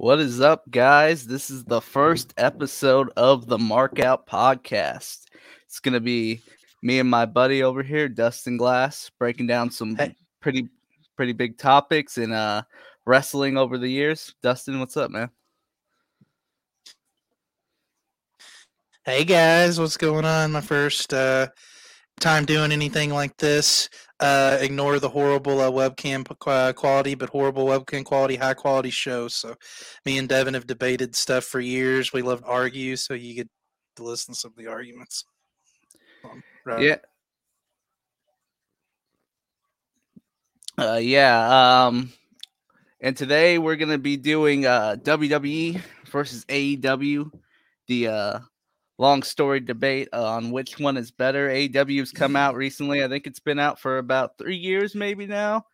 [0.00, 1.26] What is up, guys?
[1.26, 5.26] This is the first episode of the Marked Out Podcast.
[5.66, 6.40] It's going to be
[6.82, 10.16] me and my buddy over here, Dustin Glass, breaking down some Hey.
[10.40, 10.70] pretty
[11.16, 12.62] pretty big topics in uh
[13.04, 14.34] wrestling over the years.
[14.42, 15.28] Dustin, what's up, man?
[19.04, 20.50] Hey guys, what's going on?
[20.50, 21.48] My first uh,
[22.20, 23.90] time doing anything like this.
[24.20, 26.26] Uh, ignore the horrible uh, webcam
[26.74, 29.28] quality, but horrible webcam quality, high quality show.
[29.28, 29.54] So,
[30.04, 32.12] me and Devin have debated stuff for years.
[32.12, 33.48] We love to argue, so you get
[33.96, 35.24] to listen to some of the arguments.
[36.24, 36.82] Um, right.
[36.82, 36.96] Yeah.
[40.76, 41.86] Uh, yeah.
[41.86, 42.12] Um,
[43.00, 45.80] and today we're gonna be doing uh WWE
[46.10, 47.30] versus AEW,
[47.86, 48.38] the uh
[49.00, 51.48] long story debate on which one is better.
[51.48, 53.02] AEW's come out recently.
[53.02, 55.64] I think it's been out for about three years, maybe now.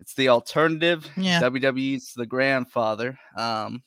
[0.00, 1.08] It's the alternative.
[1.16, 1.40] Yeah.
[1.40, 3.16] WWE's the grandfather.
[3.36, 3.84] Um,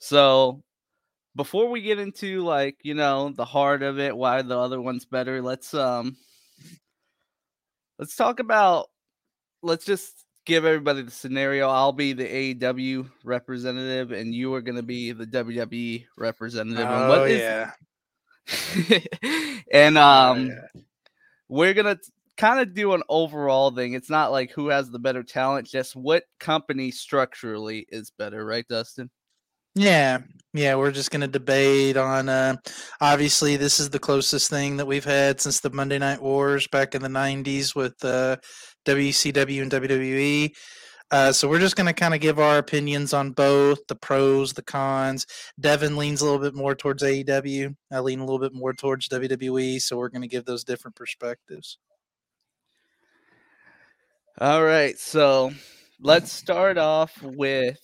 [0.00, 0.64] so
[1.36, 5.04] before we get into like you know the heart of it, why the other one's
[5.04, 6.16] better, let's um
[7.96, 8.88] let's talk about
[9.62, 11.68] let's just give everybody the scenario.
[11.68, 16.84] I'll be the AEW representative, and you are going to be the WWE representative.
[16.84, 17.70] and Oh what is yeah.
[19.72, 20.80] and Oh, um, yeah.
[21.48, 21.98] we're gonna
[22.36, 23.94] kind of do an overall thing.
[23.94, 28.66] It's not like who has the better talent, just what company structurally is better, right,
[28.68, 29.10] Dustin?
[29.74, 30.18] Yeah,
[30.52, 32.28] yeah, we're just going to debate on.
[32.28, 32.56] Uh,
[33.00, 36.94] obviously, this is the closest thing that we've had since the Monday Night Wars back
[36.94, 38.36] in the '90s with uh,
[38.84, 40.54] WCW and WWE.
[41.10, 44.52] Uh, so we're just going to kind of give our opinions on both the pros,
[44.52, 45.26] the cons.
[45.60, 47.74] Devin leans a little bit more towards AEW.
[47.92, 49.80] I lean a little bit more towards WWE.
[49.80, 51.78] So we're going to give those different perspectives.
[54.40, 55.52] All right, so
[56.00, 57.78] let's start off with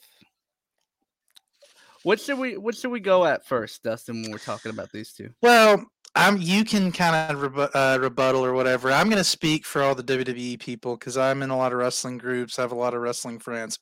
[2.03, 4.22] what should we what should we go at first, Dustin?
[4.22, 5.84] When we're talking about these two, Well,
[6.15, 6.38] I'm.
[6.41, 8.91] You can kind of rebu- uh, rebuttal or whatever.
[8.91, 11.78] I'm going to speak for all the WWE people because I'm in a lot of
[11.78, 12.59] wrestling groups.
[12.59, 13.78] I have a lot of wrestling friends.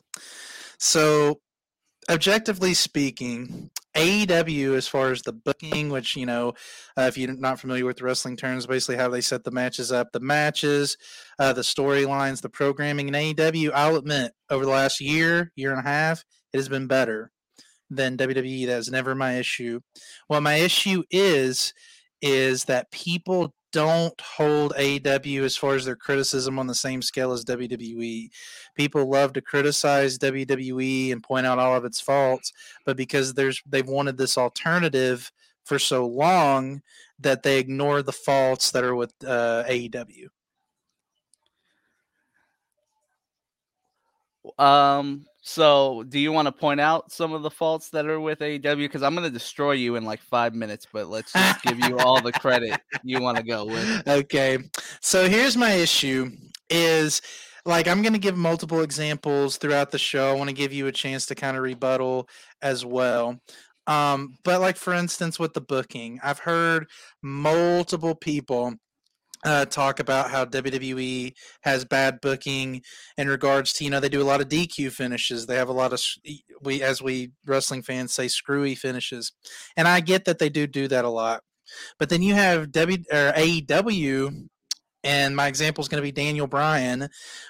[0.78, 1.40] So,
[2.10, 6.54] objectively speaking, AEW, as far as the booking, which you know,
[6.98, 9.92] uh, if you're not familiar with the wrestling terms, basically how they set the matches
[9.92, 10.96] up, the matches,
[11.38, 13.70] uh, the storylines, the programming, in AEW.
[13.72, 17.30] I'll admit, over the last year, year and a half, it has been better
[17.90, 18.66] than WWE.
[18.66, 19.80] That is never my issue.
[20.26, 21.72] What my issue is
[22.20, 27.32] is that people don't hold AEW as far as their criticism on the same scale
[27.32, 28.30] as WWE.
[28.74, 32.52] People love to criticize WWE and point out all of its faults,
[32.84, 35.30] but because there's they've wanted this alternative
[35.64, 36.80] for so long
[37.20, 40.28] that they ignore the faults that are with uh, AEW.
[44.58, 48.40] um, so do you want to point out some of the faults that are with
[48.40, 48.76] AEW?
[48.76, 51.98] Because I'm going to destroy you in like five minutes, but let's just give you
[51.98, 54.08] all the credit you want to go with.
[54.08, 54.58] okay
[55.00, 56.30] so here's my issue
[56.70, 57.22] is
[57.64, 60.86] like i'm going to give multiple examples throughout the show i want to give you
[60.86, 62.28] a chance to kind of rebuttal
[62.62, 63.38] as well
[63.86, 66.86] um, but like for instance with the booking i've heard
[67.22, 68.74] multiple people
[69.44, 71.32] uh, talk about how WWE
[71.62, 72.82] has bad booking
[73.16, 75.46] in regards to you know they do a lot of DQ finishes.
[75.46, 76.02] They have a lot of
[76.62, 79.32] we as we wrestling fans say screwy finishes,
[79.76, 81.42] and I get that they do do that a lot.
[81.98, 84.48] But then you have W or AEW,
[85.04, 87.08] and my example is going to be Daniel Bryan,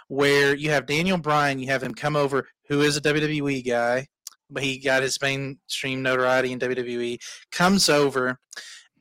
[0.08, 4.06] where you have Daniel Bryan, you have him come over, who is a WWE guy,
[4.50, 7.18] but he got his mainstream notoriety in WWE,
[7.52, 8.38] comes over,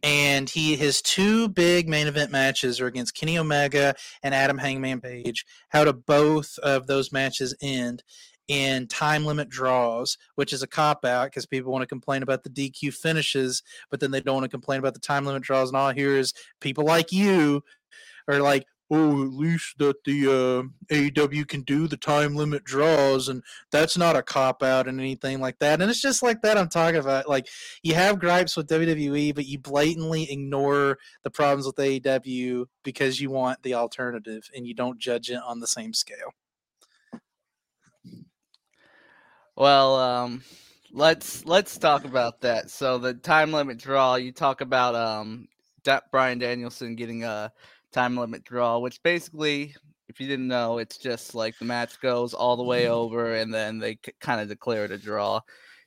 [0.04, 5.02] and he his two big main event matches are against Kenny Omega and Adam Hangman
[5.02, 5.46] Page.
[5.70, 8.04] How do both of those matches end?
[8.48, 12.44] In time limit draws, which is a cop out because people want to complain about
[12.44, 15.68] the DQ finishes, but then they don't want to complain about the time limit draws.
[15.70, 17.62] And all hear is people like you
[18.30, 23.30] are like, oh, at least that the uh, AEW can do the time limit draws,
[23.30, 25.82] and that's not a cop out and anything like that.
[25.82, 27.28] And it's just like that I'm talking about.
[27.28, 27.48] Like
[27.84, 33.30] you have gripes with WWE, but you blatantly ignore the problems with AEW because you
[33.30, 36.34] want the alternative and you don't judge it on the same scale.
[39.56, 40.44] Well, um,
[40.94, 42.70] let's let's talk about that.
[42.70, 45.48] So the time limit draw, you talk about um
[46.12, 47.52] Bryan Danielson getting a
[47.92, 49.76] time limit draw, which basically,
[50.10, 53.54] if you didn't know, it's just like the match goes all the way over, and
[53.54, 55.40] then they kind of declare it a draw.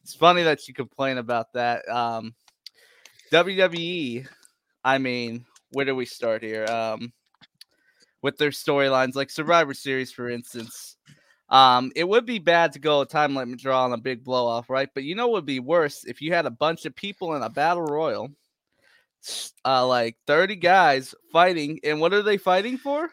[0.03, 1.89] It's funny that you complain about that.
[1.89, 2.35] Um,
[3.33, 4.27] WWE,
[4.85, 6.65] I mean, where do we start here?
[6.67, 7.13] Um,
[8.23, 10.97] with their storylines, like Survivor Series, for instance.
[11.49, 14.47] Um, it would be bad to go a time limit draw on a big blow
[14.47, 14.89] off, right?
[14.95, 17.43] But you know what would be worse if you had a bunch of people in
[17.43, 18.31] a battle royal,
[19.65, 23.11] uh, like 30 guys fighting, and what are they fighting for?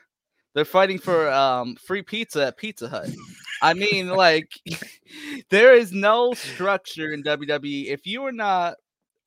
[0.54, 3.10] They're fighting for um free pizza at Pizza Hut.
[3.62, 4.50] I mean, like,
[5.50, 7.88] there is no structure in WWE.
[7.88, 8.76] If you are not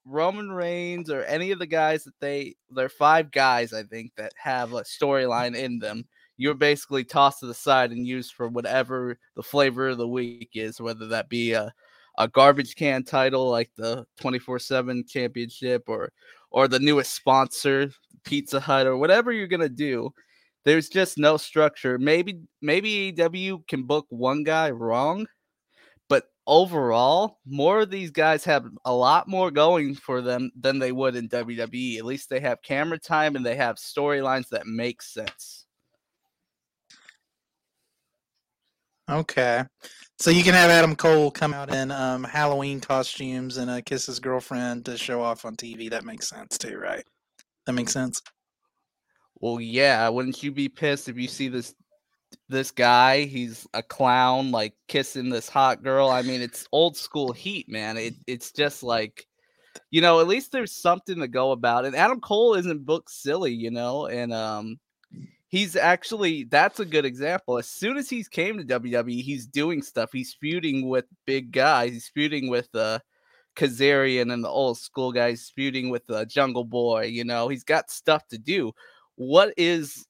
[0.04, 4.32] Roman Reigns or any of the guys that they, they're five guys, I think, that
[4.36, 6.04] have a storyline in them
[6.40, 10.48] you're basically tossed to the side and used for whatever the flavor of the week
[10.54, 11.70] is, whether that be a,
[12.16, 16.10] a garbage can title like the 24/7 championship or
[16.50, 17.90] or the newest sponsor,
[18.24, 20.12] Pizza Hut or whatever you're to do.
[20.64, 21.98] There's just no structure.
[21.98, 25.26] Maybe maybe AEW can book one guy wrong,
[26.08, 30.92] but overall, more of these guys have a lot more going for them than they
[30.92, 31.98] would in WWE.
[31.98, 35.64] At least they have camera time and they have storylines that make sense.
[39.08, 39.64] Okay.
[40.20, 44.04] So you can have Adam Cole come out in um, Halloween costumes and uh, kiss
[44.04, 45.88] his girlfriend to show off on TV.
[45.88, 47.02] That makes sense too, right?
[47.64, 48.20] That makes sense.
[49.36, 50.06] Well, yeah.
[50.10, 51.74] Wouldn't you be pissed if you see this
[52.50, 53.22] this guy?
[53.22, 56.10] He's a clown, like kissing this hot girl.
[56.10, 57.96] I mean, it's old school heat, man.
[57.96, 59.26] It it's just like,
[59.90, 61.86] you know, at least there's something to go about.
[61.86, 64.80] And Adam Cole isn't booked silly, you know, and um,
[65.50, 67.58] he's actually that's a good example.
[67.58, 70.10] As soon as he's came to WWE, he's doing stuff.
[70.12, 71.92] He's feuding with big guys.
[71.92, 73.00] He's feuding with uh
[73.56, 77.06] Kazarian and the old school guys, feuding with uh, Jungle Boy.
[77.06, 78.72] You know, he's got stuff to do.
[79.16, 80.06] What is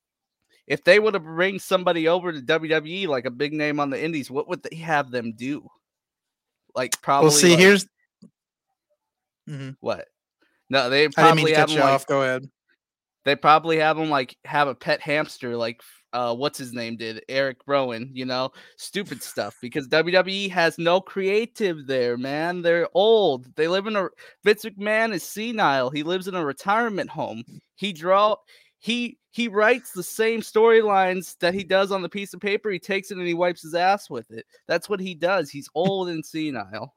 [0.66, 4.02] if they would have bring somebody over to WWE like a big name on the
[4.02, 4.30] Indies?
[4.30, 5.68] What would they have them do?
[6.76, 7.28] Like probably.
[7.28, 7.84] Well, see, like, here's
[9.48, 9.70] mm-hmm.
[9.80, 10.06] what.
[10.68, 12.06] No, they probably have like, off.
[12.06, 12.48] Go ahead.
[13.24, 15.80] They probably have him like have a pet hamster, like
[16.12, 21.00] uh, what's his name did Eric Rowan, you know, stupid stuff because WWE has no
[21.00, 22.62] creative there, man.
[22.62, 23.46] They're old.
[23.56, 24.08] They live in a
[24.44, 25.90] Vince McMahon is senile.
[25.90, 27.44] He lives in a retirement home.
[27.76, 28.36] He draw
[28.80, 32.70] he he writes the same storylines that he does on the piece of paper.
[32.70, 34.44] He takes it and he wipes his ass with it.
[34.66, 35.50] That's what he does.
[35.50, 36.94] He's old and senile.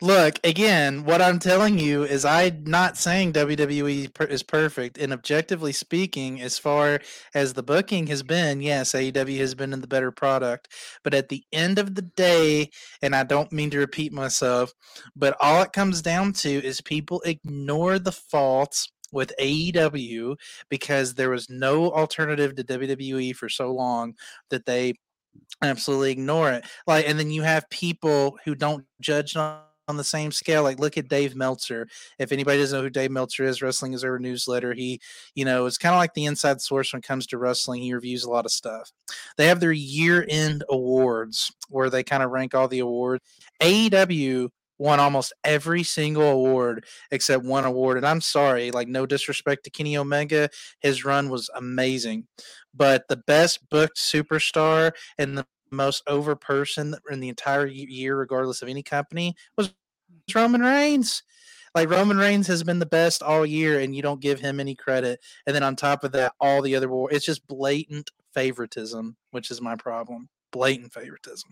[0.00, 4.98] Look, again, what I'm telling you is I'm not saying WWE is perfect.
[4.98, 7.00] And objectively speaking, as far
[7.34, 10.68] as the booking has been, yes, AEW has been in the better product.
[11.02, 14.72] But at the end of the day, and I don't mean to repeat myself,
[15.14, 20.36] but all it comes down to is people ignore the faults with AEW
[20.68, 24.14] because there was no alternative to WWE for so long
[24.50, 24.94] that they
[25.62, 26.64] absolutely ignore it.
[26.86, 30.62] Like, and then you have people who don't judge on on the same scale.
[30.62, 31.88] Like, look at Dave Meltzer.
[32.18, 34.74] If anybody doesn't know who Dave Meltzer is, Wrestling is our newsletter.
[34.74, 35.00] He,
[35.34, 37.82] you know, it's kind of like the inside source when it comes to wrestling.
[37.82, 38.90] He reviews a lot of stuff.
[39.36, 43.24] They have their year end awards where they kind of rank all the awards.
[43.62, 47.96] AEW won almost every single award except one award.
[47.96, 50.50] And I'm sorry, like, no disrespect to Kenny Omega.
[50.80, 52.26] His run was amazing.
[52.74, 58.62] But the best booked superstar and the most over person in the entire year, regardless
[58.62, 60.38] of any company, was mm-hmm.
[60.38, 61.22] Roman Reigns.
[61.74, 64.74] Like Roman Reigns has been the best all year, and you don't give him any
[64.74, 65.20] credit.
[65.46, 69.50] And then on top of that, all the other war, it's just blatant favoritism, which
[69.50, 70.30] is my problem.
[70.52, 71.50] Blatant favoritism.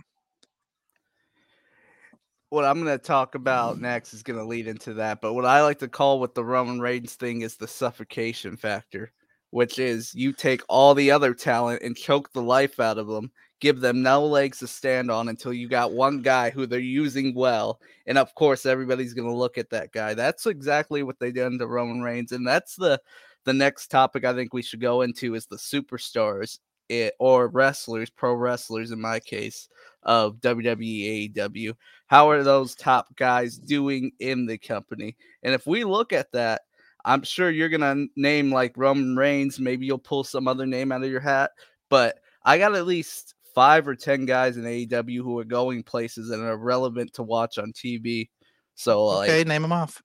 [2.49, 5.21] What I'm going to talk about next is going to lead into that.
[5.21, 9.13] But what I like to call with the Roman Reigns thing is the suffocation factor,
[9.51, 13.31] which is you take all the other talent and choke the life out of them
[13.65, 17.35] give them no legs to stand on until you got one guy who they're using
[17.35, 17.81] well.
[18.07, 20.13] And of course, everybody's going to look at that guy.
[20.13, 22.33] That's exactly what they did to Roman Reigns.
[22.33, 23.01] And that's the
[23.47, 26.59] the next topic I think we should go into is the superstars
[26.91, 29.71] it, eh, or wrestlers, pro wrestlers in my case,
[30.03, 31.75] of WWE AEW.
[32.07, 35.17] How are those top guys doing in the company?
[35.43, 36.63] And if we look at that,
[37.07, 39.59] I'm sure you're gonna name like Roman Reigns.
[39.59, 41.53] Maybe you'll pull some other name out of your hat,
[41.89, 46.31] but I got at least five or ten guys in AEW who are going places
[46.31, 48.29] and are relevant to watch on TV.
[48.75, 50.03] So okay, like, name them off.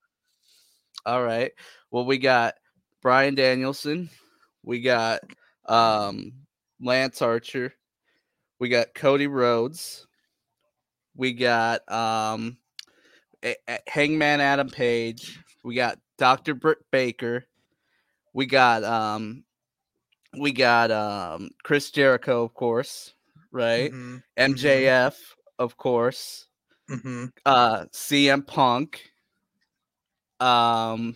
[1.06, 1.52] All right.
[1.92, 2.56] Well, we got
[3.02, 4.10] Bryan Danielson,
[4.64, 5.22] we got
[5.66, 6.34] um,
[6.80, 7.74] Lance Archer,
[8.60, 10.06] we got Cody Rhodes,
[11.16, 12.58] we got um,
[13.44, 16.54] a- a- Hangman Adam Page, we got Dr.
[16.54, 17.46] Britt Baker,
[18.34, 19.44] we got um,
[20.40, 23.16] we got um, Chris Jericho, of course
[23.52, 23.92] right?
[23.92, 24.18] Mm-hmm.
[24.38, 25.64] MJF, mm-hmm.
[25.64, 26.48] of course.
[26.90, 27.26] Mm-hmm.
[27.46, 29.02] Uh, CM Punk.
[30.40, 31.16] Um,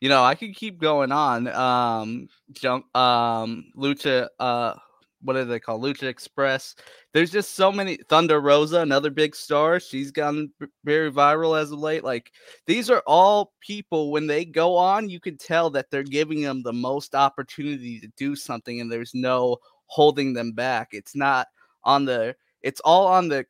[0.00, 1.48] you know, I could keep going on.
[1.48, 4.74] Um, jump, um, Lucha, uh,
[5.22, 6.74] what do they call Lucha Express.
[7.12, 9.80] There's just so many Thunder Rosa, another big star.
[9.80, 10.50] She's gone
[10.84, 12.04] very viral as of late.
[12.04, 12.32] Like
[12.66, 16.62] these are all people when they go on, you can tell that they're giving them
[16.62, 20.88] the most opportunity to do something, and there's no holding them back.
[20.92, 21.48] It's not
[21.84, 22.36] on the.
[22.62, 23.46] It's all on the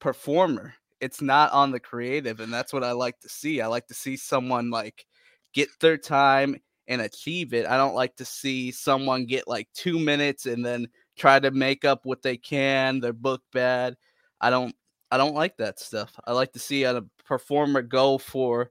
[0.00, 0.74] performer.
[1.00, 3.60] It's not on the creative, and that's what I like to see.
[3.60, 5.06] I like to see someone like
[5.52, 6.56] get their time
[6.88, 7.66] and achieve it.
[7.66, 11.84] I don't like to see someone get like two minutes and then try to make
[11.84, 13.00] up what they can.
[13.00, 13.96] They're booked bad.
[14.40, 14.74] I don't
[15.10, 16.12] I don't like that stuff.
[16.26, 18.70] I like to see a performer go for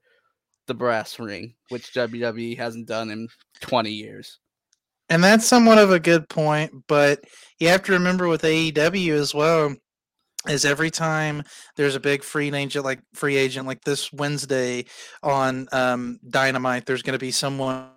[0.67, 3.27] the brass ring, which WWE hasn't done in
[3.61, 4.39] 20 years.
[5.13, 7.23] And that's somewhat of a good point, but
[7.59, 9.75] you have to remember with AEW as well
[10.49, 11.43] is every time
[11.75, 14.85] there's a big free agent like free agent like this Wednesday
[15.21, 17.91] on um, Dynamite, there's going to be someone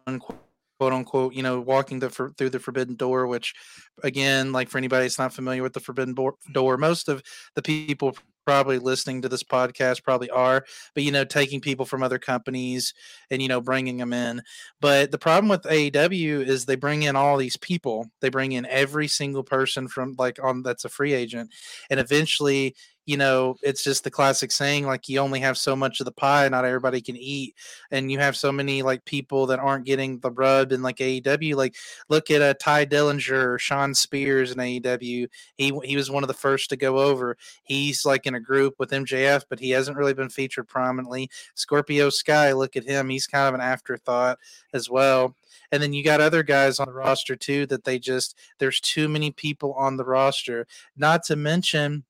[0.78, 3.26] quote unquote, you know, walking the for, through the forbidden door.
[3.26, 3.54] Which,
[4.02, 6.14] again, like for anybody that's not familiar with the forbidden
[6.52, 7.23] door, most of
[7.54, 8.14] the people
[8.47, 12.95] probably listening to this podcast probably are but you know taking people from other companies
[13.31, 14.43] and you know bringing them in.
[14.81, 18.11] But the problem with AEW is they bring in all these people.
[18.21, 21.50] They bring in every single person from like on that's a free agent
[21.91, 22.75] and eventually
[23.06, 26.12] you know, it's just the classic saying like you only have so much of the
[26.12, 27.54] pie, not everybody can eat,
[27.92, 31.54] and you have so many like people that aren't getting the rub in like AEW.
[31.54, 31.76] Like
[32.08, 35.28] look at a uh, Tye Dillinger, Shawn Spears in AEW.
[35.56, 37.36] He he was one of the first to go over.
[37.62, 41.30] He's like in a group with MJF, but he hasn't really been featured prominently.
[41.54, 43.08] Scorpio Sky, look at him.
[43.08, 44.38] He's kind of an afterthought
[44.75, 45.36] as well.
[45.70, 49.08] And then you got other guys on the roster too that they just there's too
[49.08, 50.66] many people on the roster.
[50.96, 52.04] Not to mention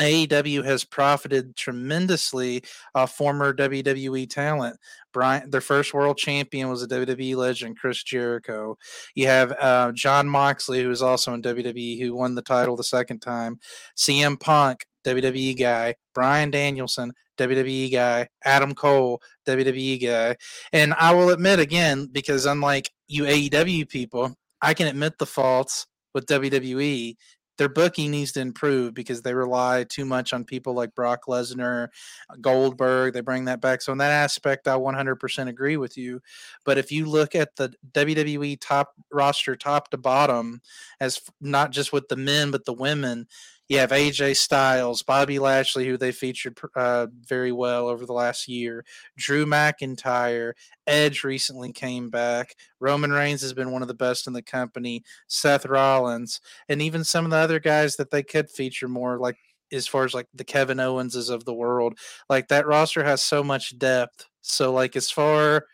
[0.00, 2.62] AEW has profited tremendously
[2.94, 4.76] off former WWE talent.
[5.12, 8.76] Brian, their first world champion was a WWE legend, Chris Jericho.
[9.14, 12.84] You have uh, Jon Moxley, who is also in WWE, who won the title the
[12.84, 13.58] second time.
[13.96, 15.94] CM Punk, WWE guy.
[16.14, 18.28] Bryan Danielson, WWE guy.
[18.44, 20.36] Adam Cole, WWE guy.
[20.72, 25.86] And I will admit again, because unlike you AEW people, I can admit the faults
[26.14, 27.16] with WWE
[27.60, 31.88] their booking needs to improve because they rely too much on people like Brock Lesnar,
[32.30, 33.12] uh, Goldberg.
[33.12, 33.82] They bring that back.
[33.82, 36.22] So in that aspect, I 100% agree with you.
[36.64, 40.62] But if you look at the WWE top roster, top to bottom,
[41.00, 43.28] as not just with the men but the women,
[43.70, 48.48] you have AJ Styles, Bobby Lashley, who they featured uh, very well over the last
[48.48, 48.84] year,
[49.16, 50.52] Drew McIntyre,
[50.86, 55.04] Edge recently came back, Roman Reigns has been one of the best in the company,
[55.28, 59.38] Seth Rollins, and even some of the other guys that they could feature more, like
[59.72, 61.98] as far as like the Kevin Owenses of the world.
[62.28, 64.26] Like that roster has so much depth.
[64.42, 65.66] So, like, as far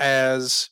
[0.00, 0.70] as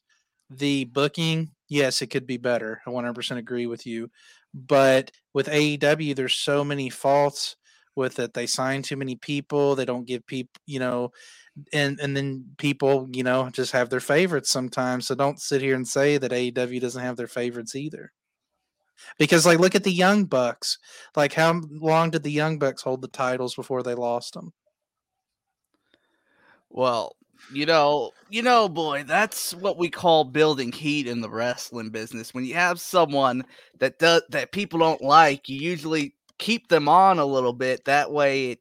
[0.50, 2.80] the booking, yes, it could be better.
[2.86, 4.10] I 100% agree with you.
[4.54, 7.56] But with AEW, there's so many faults
[7.96, 8.34] with it.
[8.34, 9.74] They sign too many people.
[9.74, 11.12] They don't give people, you know,
[11.72, 15.06] and and then people, you know, just have their favorites sometimes.
[15.06, 18.12] So don't sit here and say that AEW doesn't have their favorites either.
[19.18, 20.78] Because like look at the Young Bucks.
[21.16, 24.52] Like how long did the Young Bucks hold the titles before they lost them?
[26.70, 27.16] Well,
[27.50, 32.32] you know, you know, boy, that's what we call building heat in the wrestling business.
[32.32, 33.44] When you have someone
[33.78, 37.84] that does that people don't like, you usually keep them on a little bit.
[37.84, 38.60] That way, it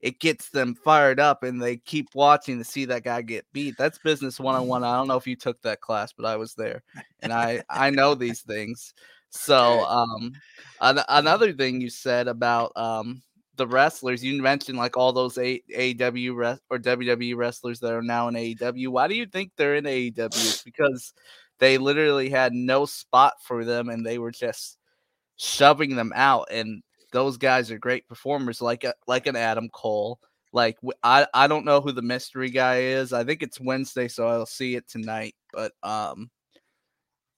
[0.00, 3.76] it gets them fired up, and they keep watching to see that guy get beat.
[3.78, 4.84] That's business one on one.
[4.84, 6.82] I don't know if you took that class, but I was there,
[7.20, 8.92] and I I know these things.
[9.30, 10.32] So, um,
[10.80, 13.22] an- another thing you said about um
[13.56, 18.02] the wrestlers you mentioned like all those A- AEW res- or WWE wrestlers that are
[18.02, 18.88] now in AEW.
[18.88, 20.26] Why do you think they're in AEW?
[20.26, 21.12] It's because
[21.58, 24.78] they literally had no spot for them and they were just
[25.36, 26.82] shoving them out and
[27.12, 30.18] those guys are great performers like a, like an Adam Cole.
[30.52, 33.12] Like I I don't know who the mystery guy is.
[33.12, 36.30] I think it's Wednesday so I'll see it tonight, but um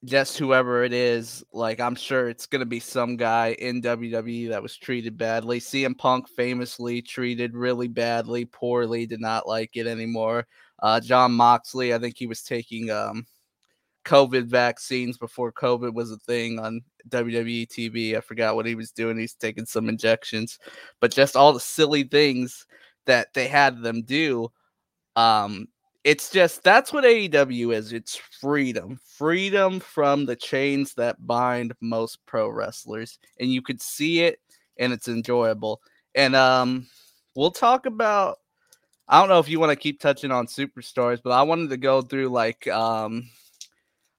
[0.04, 4.62] just whoever it is, like I'm sure it's gonna be some guy in WWE that
[4.62, 5.60] was treated badly.
[5.60, 10.46] CM Punk famously treated really badly, poorly, did not like it anymore.
[10.80, 13.26] Uh, Jon Moxley, I think he was taking um,
[14.04, 18.16] COVID vaccines before COVID was a thing on WWE TV.
[18.16, 19.18] I forgot what he was doing.
[19.18, 20.58] He's taking some injections,
[21.00, 22.66] but just all the silly things
[23.06, 24.50] that they had them do.
[25.16, 25.68] Um,
[26.08, 27.92] it's just that's what AEW is.
[27.92, 34.20] It's freedom, freedom from the chains that bind most pro wrestlers, and you could see
[34.20, 34.40] it,
[34.78, 35.82] and it's enjoyable.
[36.14, 36.86] And um,
[37.36, 38.38] we'll talk about.
[39.06, 41.76] I don't know if you want to keep touching on superstars, but I wanted to
[41.76, 43.28] go through like um,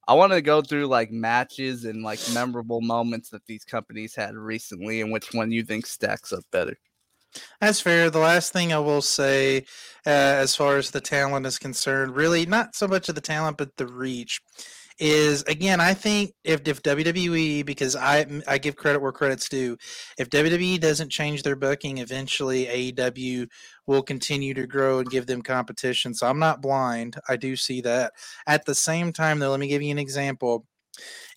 [0.07, 4.35] I want to go through like matches and like memorable moments that these companies had
[4.35, 6.77] recently, and which one you think stacks up better.
[7.61, 8.09] That's fair.
[8.09, 9.59] The last thing I will say,
[10.05, 13.57] uh, as far as the talent is concerned, really not so much of the talent,
[13.57, 14.39] but the reach
[14.99, 15.79] is again.
[15.79, 19.77] I think if if WWE, because I I give credit where credit's due,
[20.17, 23.47] if WWE doesn't change their booking, eventually AEW
[23.87, 26.13] will continue to grow and give them competition.
[26.13, 27.17] So I'm not blind.
[27.29, 28.13] I do see that.
[28.47, 30.65] At the same time, though, let me give you an example.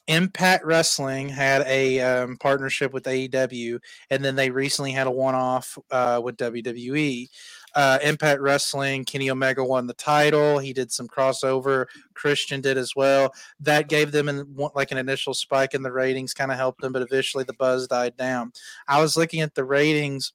[0.08, 3.78] Impact Wrestling had a um, partnership with AEW,
[4.10, 7.28] and then they recently had a one-off uh, with WWE.
[7.74, 10.58] Uh, Impact Wrestling, Kenny Omega won the title.
[10.58, 11.86] He did some crossover.
[12.14, 13.32] Christian did as well.
[13.60, 16.92] That gave them an, like an initial spike in the ratings, kind of helped them,
[16.92, 18.52] but eventually the buzz died down.
[18.88, 20.32] I was looking at the ratings.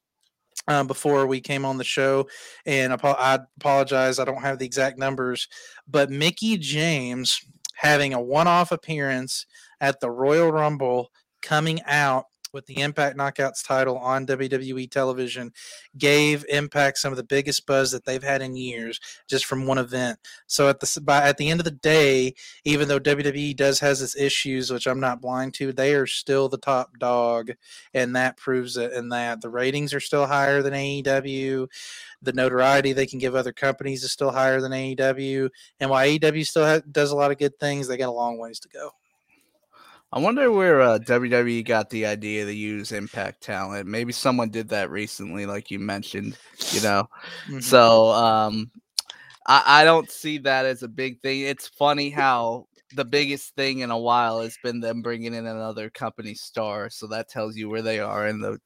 [0.70, 2.28] Um, before we came on the show,
[2.66, 5.48] and I apologize, I don't have the exact numbers,
[5.88, 7.40] but Mickie James
[7.78, 9.46] having a one off appearance
[9.80, 12.26] at the Royal Rumble coming out
[12.58, 15.54] with the Impact Knockouts title on WWE television
[15.96, 19.00] gave Impact some of the biggest buzz that they've had in years
[19.30, 20.18] just from one event.
[20.48, 22.34] So at the by, at the end of the day,
[22.66, 26.50] even though WWE does has its issues, which I'm not blind to, they are still
[26.50, 27.52] the top dog,
[27.94, 28.92] and that proves it.
[28.92, 31.68] And that the ratings are still higher than AEW
[32.20, 35.52] the notoriety they can give other companies is still higher than AEW.
[35.80, 38.40] And while AEW still ha- does a lot of good things, they got a long
[38.40, 38.90] ways to go.
[40.14, 43.88] I wonder where uh, WWE got the idea to use Impact talent.
[43.88, 46.38] Maybe someone did that recently, like you mentioned.
[46.72, 47.10] You know,
[47.48, 47.60] mm-hmm.
[47.60, 48.72] so um,
[49.48, 51.42] I, I don't see that as a big thing.
[51.42, 55.90] It's funny how the biggest thing in a while has been them bringing in another
[55.90, 56.90] company star.
[56.90, 58.60] So that tells you where they are in the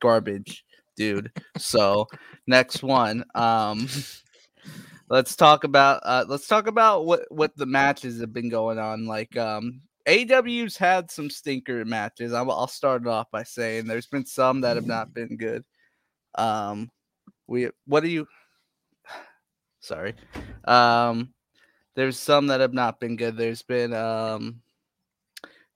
[0.00, 0.64] garbage
[0.96, 1.30] dude.
[1.56, 2.06] So
[2.46, 3.24] next one.
[3.34, 3.88] Um
[5.08, 9.06] let's talk about uh let's talk about what what the matches have been going on.
[9.06, 12.32] Like um AEW's had some stinker matches.
[12.32, 15.64] I'll, I'll start it off by saying there's been some that have not been good.
[16.36, 16.90] Um
[17.46, 18.26] we what do you
[19.80, 20.14] sorry.
[20.64, 21.32] Um
[21.94, 23.36] there's some that have not been good.
[23.36, 24.60] There's been um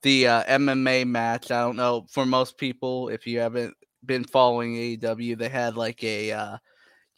[0.03, 1.51] the uh, MMA match.
[1.51, 6.03] I don't know for most people if you haven't been following AEW, they had like
[6.05, 6.57] a uh,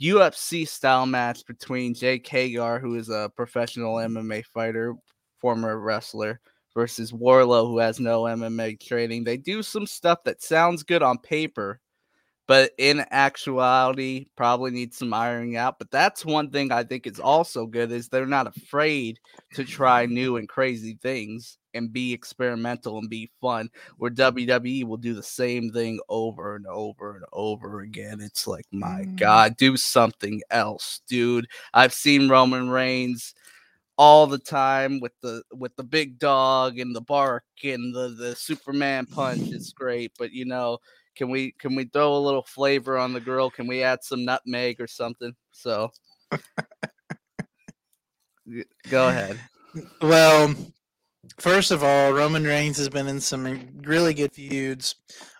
[0.01, 4.95] UFC style match between Jake Hager, who is a professional MMA fighter,
[5.41, 6.41] former wrestler,
[6.75, 9.25] versus Wardlow, who has no MMA training.
[9.25, 11.81] They do some stuff that sounds good on paper,
[12.49, 15.79] but in actuality, probably needs some ironing out.
[15.79, 19.21] But that's one thing I think is also good is they're not afraid
[19.55, 23.71] to try new and crazy things and be experimental and be fun.
[23.97, 28.21] Where WWE will do the same thing over and over and over again.
[28.21, 29.17] It's like, my mm.
[29.17, 31.47] God, do something else, dude.
[31.73, 33.35] I've seen Roman Reigns
[33.99, 38.35] all the time with the with the big dog and the bark and the the
[38.35, 39.51] Superman punch.
[39.53, 40.79] It's great, but you know,
[41.17, 43.51] can we can we throw a little flavor on the grill?
[43.51, 45.35] Can we add some nutmeg or something?
[45.53, 45.91] So
[48.91, 49.39] go ahead.
[50.01, 50.55] Well,
[51.39, 54.97] First of all, Roman Reigns has been in some really good feuds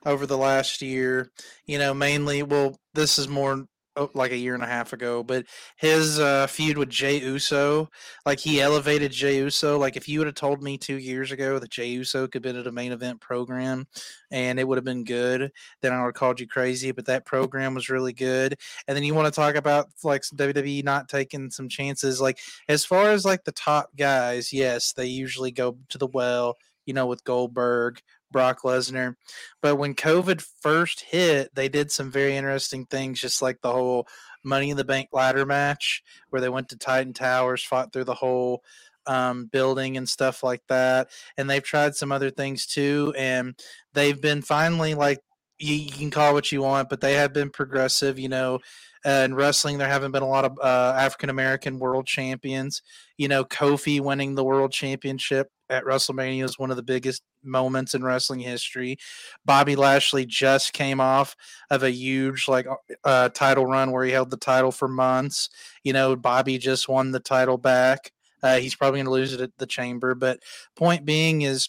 [0.07, 1.33] over the last year.
[1.67, 5.23] You know, mainly, well, this is more oh, like a year and a half ago,
[5.23, 7.91] but his uh, feud with Jey Uso,
[8.25, 9.79] like he elevated Jey Uso.
[9.79, 12.55] Like if you would have told me two years ago that Jey Uso could have
[12.55, 13.87] been a main event program
[14.31, 16.93] and it would have been good, then I would have called you crazy.
[16.93, 18.57] But that program was really good.
[18.89, 22.21] And then you want to talk about like WWE not taking some chances.
[22.21, 26.57] Like as far as like the top guys, yes, they usually go to the well.
[26.85, 28.01] You know, with Goldberg,
[28.33, 29.15] Brock Lesnar.
[29.61, 34.07] But when COVID first hit, they did some very interesting things, just like the whole
[34.45, 38.15] Money in the Bank ladder match, where they went to Titan Towers, fought through the
[38.15, 38.65] whole
[39.07, 41.11] um, building and stuff like that.
[41.37, 43.15] And they've tried some other things too.
[43.17, 43.55] And
[43.93, 45.21] they've been finally like,
[45.59, 48.59] you, you can call what you want, but they have been progressive, you know.
[49.05, 52.83] Uh, in wrestling, there haven't been a lot of uh, African American world champions.
[53.17, 57.95] You know, Kofi winning the world championship at WrestleMania is one of the biggest moments
[57.95, 58.99] in wrestling history.
[59.45, 61.35] Bobby Lashley just came off
[61.71, 65.49] of a huge like uh, uh, title run where he held the title for months.
[65.83, 68.13] You know, Bobby just won the title back.
[68.43, 70.41] Uh, he's probably going to lose it at the Chamber, but
[70.77, 71.69] point being is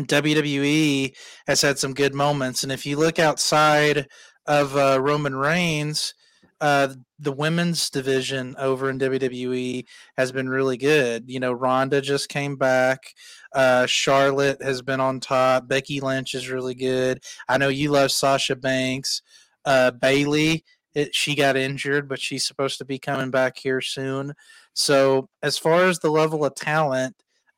[0.00, 1.14] WWE
[1.46, 4.06] has had some good moments, and if you look outside
[4.46, 6.14] of uh, Roman Reigns,
[6.60, 6.88] uh,
[7.18, 9.84] the women's division over in WWE
[10.16, 11.24] has been really good.
[11.28, 13.14] You know, Ronda just came back.
[13.54, 15.68] Uh, Charlotte has been on top.
[15.68, 17.22] Becky Lynch is really good.
[17.48, 19.22] I know you love Sasha Banks.
[19.64, 20.64] Uh, Bayley,
[20.94, 24.32] it, she got injured, but she's supposed to be coming back here soon.
[24.72, 27.16] So, as far as the level of talent,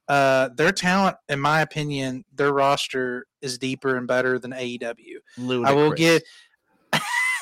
[0.09, 5.19] uh, their talent, in my opinion, their roster is deeper and better than AEW.
[5.37, 5.71] Ludicrous.
[5.71, 6.23] I will give.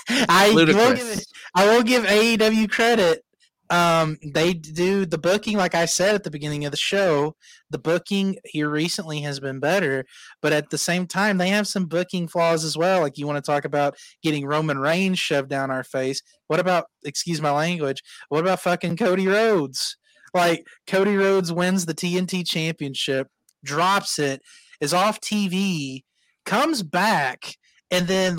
[0.28, 3.22] I will give I will give AEW credit.
[3.68, 7.34] Um, they do the booking, like I said at the beginning of the show.
[7.70, 10.04] The booking here recently has been better,
[10.40, 13.00] but at the same time, they have some booking flaws as well.
[13.00, 16.22] Like you want to talk about getting Roman Reigns shoved down our face.
[16.46, 18.02] What about, excuse my language?
[18.28, 19.96] What about fucking Cody Rhodes?
[20.32, 23.28] Like Cody Rhodes wins the TNT Championship,
[23.64, 24.42] drops it,
[24.80, 26.02] is off TV,
[26.44, 27.56] comes back,
[27.90, 28.38] and then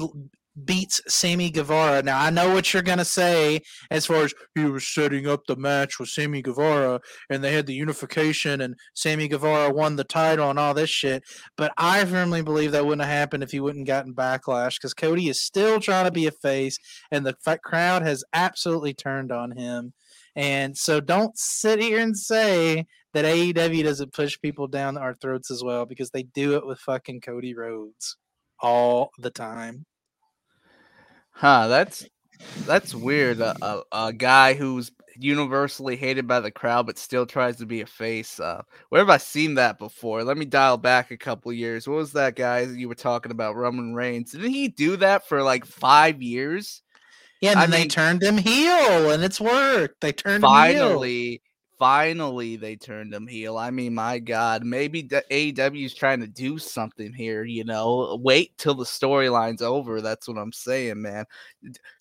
[0.66, 2.02] beats Sammy Guevara.
[2.02, 5.56] Now I know what you're gonna say as far as he was setting up the
[5.56, 10.50] match with Sammy Guevara and they had the unification and Sammy Guevara won the title
[10.50, 11.24] and all this shit.
[11.58, 15.30] But I firmly believe that wouldn't have happened if he wouldn't gotten backlash because Cody
[15.30, 16.78] is still trying to be a face
[17.12, 19.94] and the crowd has absolutely turned on him.
[20.36, 25.50] And so don't sit here and say that AEW doesn't push people down our throats
[25.50, 28.18] as well because they do it with fucking Cody Rhodes
[28.60, 29.86] all the time.
[31.38, 32.04] Huh, that's
[32.66, 33.40] that's weird.
[33.42, 37.82] A, a, a, guy who's universally hated by the crowd but still tries to be
[37.82, 38.40] a face.
[38.40, 40.24] Uh, where have I seen that before?
[40.24, 41.88] Let me dial back a couple years.
[41.88, 44.32] What was that guy you were talking about, Roman Reigns?
[44.32, 46.82] Didn't he do that for like five years?
[47.40, 50.02] Yeah, and I they turned him heel, and it's worked.
[50.02, 51.44] They turned him finally
[51.78, 53.58] finally they turned him heel.
[53.58, 57.44] I mean, my God, maybe AEW is trying to do something here.
[57.44, 60.02] You know, wait till the storyline's over.
[60.02, 61.26] That's what I'm saying, man.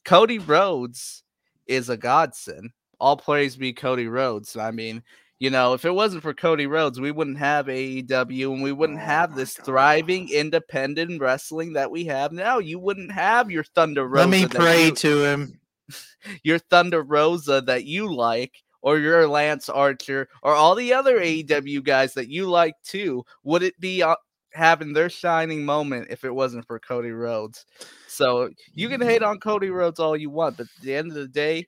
[0.05, 1.23] Cody Rhodes
[1.67, 2.71] is a godsend.
[2.99, 4.57] All praise be Cody Rhodes.
[4.57, 5.03] I mean,
[5.39, 9.01] you know, if it wasn't for Cody Rhodes, we wouldn't have AEW and we wouldn't
[9.01, 12.59] oh have this thriving independent wrestling that we have now.
[12.59, 14.29] You wouldn't have your Thunder Rosa.
[14.29, 15.61] Let me pray you, to him.
[16.43, 21.83] Your Thunder Rosa that you like or your Lance Archer or all the other AEW
[21.83, 24.14] guys that you like too, would it be uh,
[24.53, 27.66] having their shining moment if it wasn't for Cody Rhodes?
[28.07, 31.16] So you can hate on Cody Rhodes all you want, but at the end of
[31.16, 31.66] the day,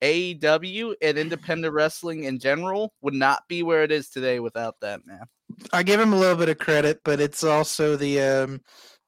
[0.00, 5.04] AEW and independent wrestling in general would not be where it is today without that
[5.04, 5.24] man.
[5.72, 8.60] I give him a little bit of credit, but it's also the um,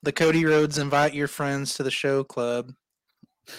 [0.03, 2.73] the Cody Rhodes invite your friends to the show club.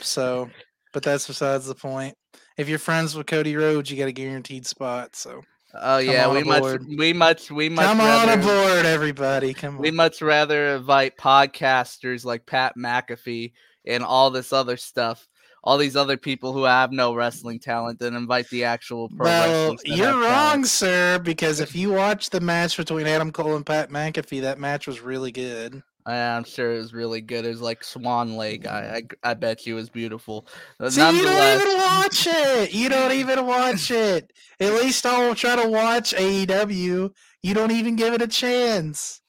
[0.01, 0.49] So,
[0.91, 2.15] but that's besides the point
[2.57, 5.15] if you're friends with Cody Rhodes, you got a guaranteed spot.
[5.15, 5.41] So.
[5.75, 9.55] Oh yeah, we much we much we much come rather, on aboard, everybody.
[9.55, 9.81] Come on.
[9.81, 13.53] We much rather invite podcasters like Pat McAfee
[13.87, 15.27] and all this other stuff,
[15.63, 19.75] all these other people who have no wrestling talent, than invite the actual pro well,
[19.83, 20.67] You're wrong, talent.
[20.67, 21.19] sir.
[21.19, 25.01] Because if you watch the match between Adam Cole and Pat McAfee, that match was
[25.01, 25.81] really good.
[26.05, 27.45] I'm sure it was really good.
[27.45, 28.67] It was like Swan Lake.
[28.67, 30.47] I I, I bet you it was beautiful.
[30.89, 32.73] See, you don't even watch it.
[32.73, 34.31] You don't even watch it.
[34.59, 37.11] At least I'll try to watch AEW.
[37.41, 39.21] You don't even give it a chance.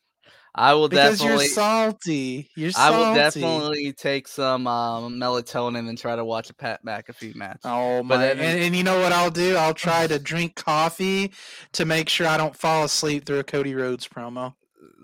[0.57, 1.47] I will because definitely.
[1.47, 2.51] you're salty.
[2.57, 2.95] You're salty.
[2.95, 7.59] I will definitely take some um, melatonin and try to watch a Pat McAfee match.
[7.65, 8.19] Oh my!
[8.19, 9.57] Then, and, and, you know what I'll do?
[9.57, 11.33] I'll try to drink coffee
[11.73, 14.55] to make sure I don't fall asleep through a Cody Rhodes promo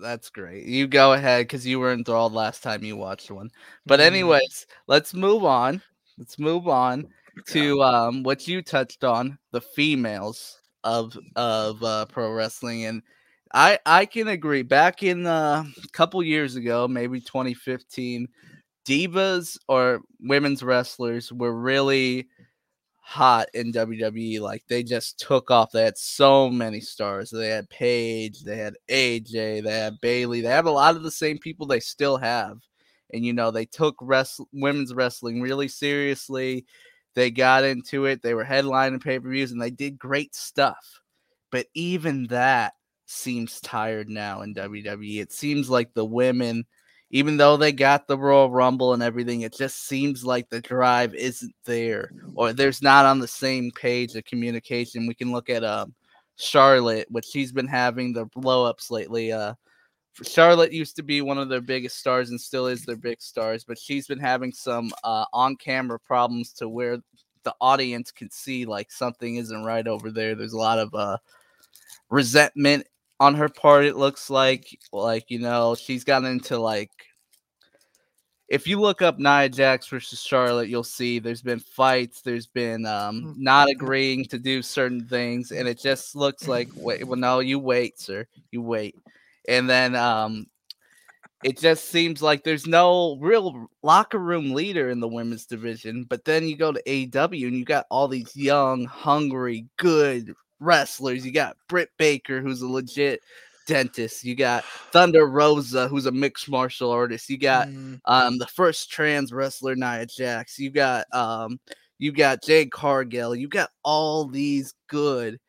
[0.01, 0.65] that's great.
[0.65, 3.49] You go ahead because you were enthralled last time you watched one.
[3.85, 4.07] But mm-hmm.
[4.07, 5.81] anyways, let's move on.
[6.17, 7.07] Let's move on
[7.47, 13.01] to um what you touched on, the females of of uh, pro wrestling, and
[13.53, 14.63] I I can agree.
[14.63, 18.27] Back in uh, a couple years ago, maybe 2015,
[18.85, 22.27] divas or women's wrestlers were really
[23.03, 24.39] hot in WWE.
[24.39, 25.71] Like they just took off.
[25.71, 27.29] They had so many stars.
[27.29, 30.41] They had Paige, they had AJ, they had Bayley.
[30.41, 32.59] They have a lot of the same people they still have.
[33.13, 34.01] And you know, they took
[34.53, 36.65] women's wrestling really seriously.
[37.13, 38.21] They got into it.
[38.21, 41.01] They were headlining pay-per-views and they did great stuff.
[41.51, 42.73] But even that
[43.07, 45.19] seems tired now in WWE.
[45.19, 46.65] It seems like the women
[47.11, 51.13] even though they got the Royal Rumble and everything, it just seems like the drive
[51.13, 55.07] isn't there or there's not on the same page of communication.
[55.07, 55.93] We can look at um
[56.37, 59.31] Charlotte, which she's been having the blow ups lately.
[59.31, 59.53] Uh,
[60.23, 63.63] Charlotte used to be one of their biggest stars and still is their big stars,
[63.63, 66.97] but she's been having some uh, on camera problems to where
[67.43, 70.35] the audience can see like something isn't right over there.
[70.35, 71.17] There's a lot of uh,
[72.09, 72.87] resentment
[73.21, 76.89] on her part it looks like like you know she's gotten into like
[78.49, 82.85] if you look up Nia Jax versus Charlotte, you'll see there's been fights, there's been
[82.85, 83.33] um, mm.
[83.37, 87.59] not agreeing to do certain things, and it just looks like wait, well, no, you
[87.59, 88.97] wait, sir, you wait,
[89.47, 90.47] and then um,
[91.45, 96.03] it just seems like there's no real locker room leader in the women's division.
[96.03, 101.25] But then you go to AEW and you got all these young, hungry, good wrestlers.
[101.25, 103.19] You got Britt Baker, who's a legit
[103.67, 104.23] dentist.
[104.23, 107.29] You got Thunder Rosa, who's a mixed martial artist.
[107.29, 110.57] You got Mm, um the first trans wrestler Nia Jax.
[110.57, 111.59] You got um
[111.99, 113.35] you got Jade Cargill.
[113.35, 115.39] You got all these good,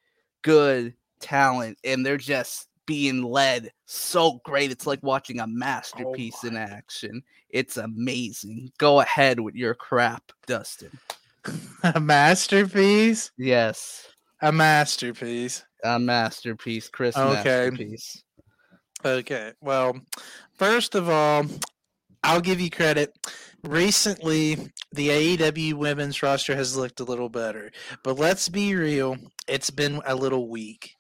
[0.42, 4.70] good talent, and they're just being led so great.
[4.70, 7.22] It's like watching a masterpiece in action.
[7.48, 8.70] It's amazing.
[8.78, 10.90] Go ahead with your crap, Dustin.
[11.82, 13.30] a masterpiece.
[13.38, 14.08] Yes,
[14.42, 15.64] A masterpiece.
[15.84, 17.16] a masterpiece, Chris.
[17.16, 17.70] Okay.
[17.70, 18.24] Masterpiece.
[19.04, 19.52] Okay.
[19.60, 20.00] Well,
[20.58, 21.46] first of all,
[22.24, 23.12] I'll give you credit.
[23.64, 24.56] Recently,
[24.92, 27.70] the AEW women's roster has looked a little better,
[28.02, 30.96] but let's be real, it's been a little weak.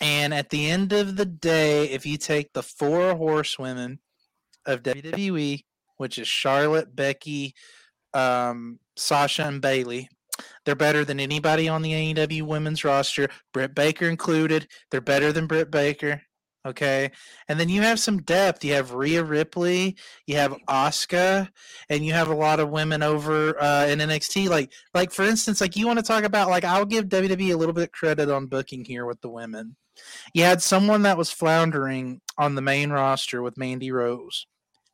[0.00, 4.00] And at the end of the day, if you take the four horsewomen
[4.66, 5.60] of WWE,
[5.96, 7.54] which is Charlotte, Becky,
[8.12, 10.08] um, Sasha, and Bayley,
[10.64, 14.68] they're better than anybody on the AEW women's roster, Britt Baker included.
[14.90, 16.22] They're better than Britt Baker.
[16.64, 17.10] Okay.
[17.48, 18.64] And then you have some depth.
[18.64, 19.96] You have Rhea Ripley,
[20.26, 21.48] you have Asuka,
[21.88, 24.48] and you have a lot of women over uh, in NXT.
[24.48, 27.56] Like, like for instance, like you want to talk about, like I'll give WWE a
[27.56, 29.74] little bit credit on booking here with the women.
[30.34, 34.46] You had someone that was floundering on the main roster with Mandy Rose.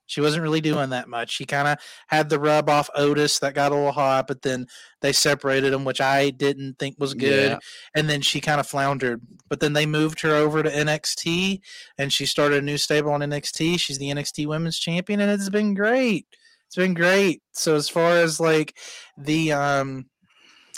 [0.08, 1.30] She wasn't really doing that much.
[1.30, 4.66] She kind of had the rub off Otis that got a little hot, but then
[5.00, 7.58] they separated them, which I didn't think was good Yeah.
[7.94, 9.20] and then she kind of floundered.
[9.48, 11.60] But then they moved her over to NXT,
[11.96, 13.78] and she started a new stable on NXT.
[13.78, 16.26] She's the NXT Women's Champion, and it's been great.
[16.66, 17.42] It's been great.
[17.52, 18.76] So as far as like
[19.16, 20.06] the um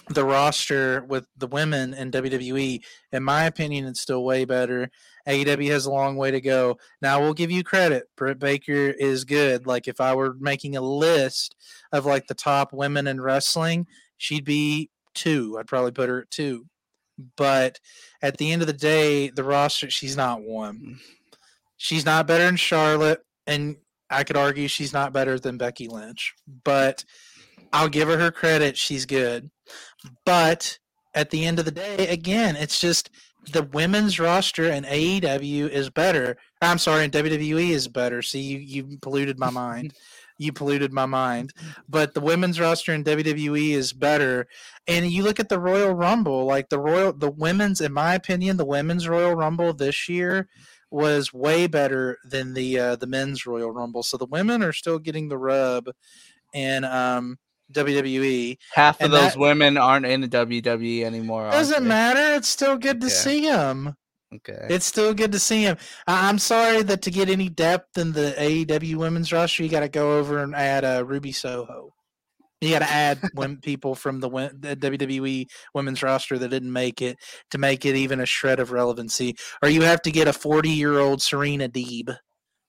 [0.08, 2.80] the roster with the women in WWE,
[3.12, 4.90] in my opinion, it's still way better.
[5.28, 6.78] AEW has a long way to go.
[7.02, 8.04] Now we'll give you credit.
[8.16, 9.66] Britt Baker is good.
[9.66, 11.54] Like if I were making a list
[11.92, 15.56] of like the top women in wrestling, she'd be two.
[15.58, 16.66] I'd probably put her at two.
[17.36, 17.80] But
[18.22, 20.78] at the end of the day, the roster, she's not one.
[20.78, 20.96] Mm.
[21.76, 23.76] She's not better than Charlotte, and
[24.10, 26.34] I could argue she's not better than Becky Lynch.
[26.64, 27.04] But
[27.72, 28.76] I'll give her her credit.
[28.76, 29.50] She's good.
[30.24, 30.78] But
[31.14, 33.10] at the end of the day, again, it's just
[33.52, 36.36] the women's roster in AEW is better.
[36.60, 38.22] I'm sorry, in WWE is better.
[38.22, 39.94] See, you you polluted my mind.
[40.42, 41.52] You polluted my mind.
[41.86, 44.46] But the women's roster in WWE is better.
[44.88, 48.56] And you look at the Royal Rumble, like the Royal the women's in my opinion,
[48.56, 50.48] the women's Royal Rumble this year
[50.90, 54.02] was way better than the uh, the men's Royal Rumble.
[54.02, 55.90] So the women are still getting the rub
[56.54, 57.38] and um
[57.72, 58.56] WWE.
[58.72, 61.50] Half of those that- women aren't in the WWE anymore.
[61.50, 62.34] Doesn't matter.
[62.36, 63.14] It's still good to Okay.
[63.14, 63.94] see them.
[64.32, 64.66] Okay.
[64.70, 65.76] It's still good to see him.
[66.06, 69.80] I- I'm sorry that to get any depth in the AEW women's roster, you got
[69.80, 71.92] to go over and add uh, Ruby Soho.
[72.60, 77.00] You got to add women, people from the, the WWE women's roster that didn't make
[77.02, 77.16] it
[77.50, 79.34] to make it even a shred of relevancy.
[79.62, 82.14] Or you have to get a 40 year old Serena Deeb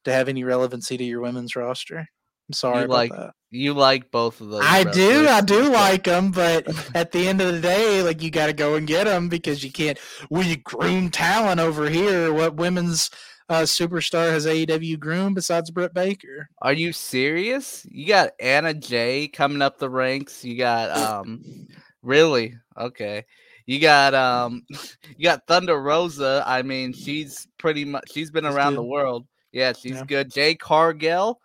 [0.05, 2.07] to have any relevancy to your women's roster.
[2.49, 3.33] I'm sorry You about like that.
[3.53, 4.61] You like both of those.
[4.63, 8.31] I do, I do like them, but at the end of the day, like you
[8.31, 9.99] got to go and get them because you can't.
[10.29, 12.33] We groom talent over here.
[12.33, 13.09] What women's
[13.49, 16.47] uh, superstar has AEW groomed besides Britt Baker?
[16.61, 17.85] Are you serious?
[17.89, 20.45] You got Anna Jay coming up the ranks.
[20.45, 21.67] You got um
[22.01, 22.55] really?
[22.77, 23.25] Okay.
[23.65, 24.63] You got um
[25.17, 26.43] you got Thunder Rosa.
[26.47, 29.27] I mean, she's pretty much she's been She's around the world.
[29.51, 30.05] Yeah, she's Yeah.
[30.05, 30.31] good.
[30.31, 31.39] Jade Cargill.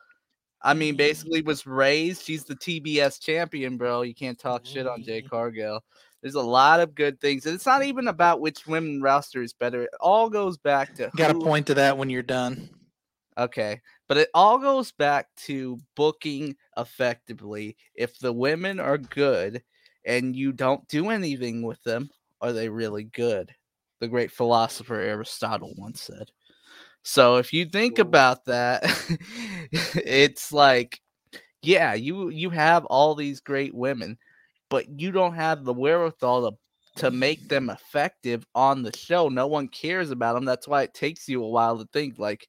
[0.63, 0.99] I mean, Mhm.
[0.99, 2.23] basically was raised.
[2.25, 4.03] She's the TBS champion, bro.
[4.03, 5.31] You can't talk shit on Jade Mhm.
[5.31, 5.85] Cargill.
[6.23, 7.47] There's a lot of good things.
[7.47, 9.83] And it's not even about which women roster is better.
[9.85, 12.71] It all goes back to Got to point to that when you're done.
[13.39, 13.81] Okay.
[14.09, 17.77] But it all goes back to booking effectively.
[17.95, 19.63] If the women are good
[20.05, 23.55] and you don't do anything with them, are they really good?
[24.01, 26.31] The great philosopher Aristotle once said.
[27.07, 28.83] So if you think about that,
[29.71, 31.01] it's like,
[31.63, 34.19] yeah, you you have all these great women,
[34.69, 36.57] but you don't have the wherewithal to
[37.01, 39.29] to make them effective on the show.
[39.29, 40.45] No one cares about them.
[40.45, 42.49] That's why it takes you a while to think like,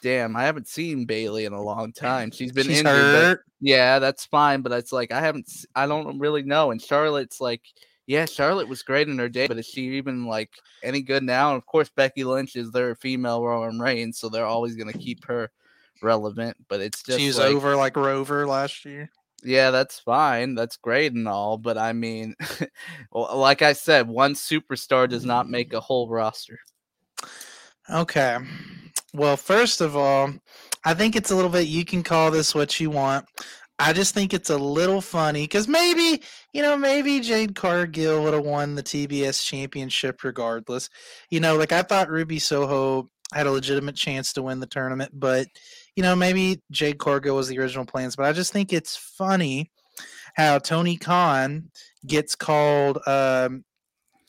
[0.00, 2.30] damn, I haven't seen Bayley in a long time.
[2.30, 3.40] She's been She's injured.
[3.60, 6.70] yeah, that's fine, but it's like I haven't I don't really know.
[6.70, 7.62] And Charlotte's like,
[8.08, 10.50] yeah, Charlotte was great in her day, but is she even like
[10.82, 11.50] any good now?
[11.50, 15.26] And of course, Becky Lynch is their female Roman Reigns, so they're always gonna keep
[15.26, 15.50] her
[16.02, 16.56] relevant.
[16.68, 19.10] But it's just She was like, over like Rover last year.
[19.44, 20.54] yeah, that's fine.
[20.54, 22.34] That's great and all, but I mean,
[23.12, 26.58] well, like I said, one superstar does not make a whole roster.
[27.90, 28.38] Okay.
[29.12, 30.32] Well, first of all,
[30.84, 33.26] I think it's a little bit, you can call this what you want.
[33.78, 36.22] I just think it's a little funny because maybe,
[36.58, 40.90] you know, maybe Jade Cargill would have won the TBS championship regardless.
[41.30, 45.12] You know, like I thought Ruby Soho had a legitimate chance to win the tournament,
[45.14, 45.46] but
[45.94, 48.16] you know, maybe Jade Cargill was the original plans.
[48.16, 49.70] But I just think it's funny
[50.34, 51.70] how Tony Khan
[52.04, 53.64] gets called um,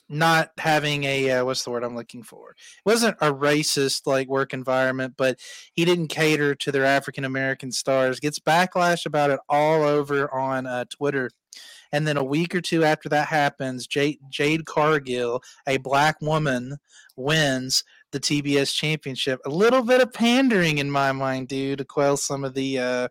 [0.07, 2.51] not having a uh, what's the word I'm looking for?
[2.51, 5.39] It wasn't a racist like work environment, but
[5.73, 8.19] he didn't cater to their African American stars.
[8.19, 11.31] Gets backlash about it all over on uh, Twitter.
[11.91, 16.77] And then a week or two after that happens, Jade, Jade Cargill, a black woman,
[17.15, 19.39] wins the TBS championship.
[19.45, 23.07] A little bit of pandering in my mind, dude, to quell some of the uh,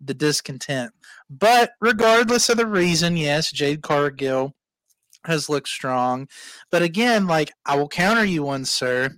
[0.00, 0.92] the discontent.
[1.28, 4.54] But regardless of the reason, yes, Jade Cargill
[5.24, 6.28] has looked strong.
[6.70, 9.10] But again, like I will counter you one, sir.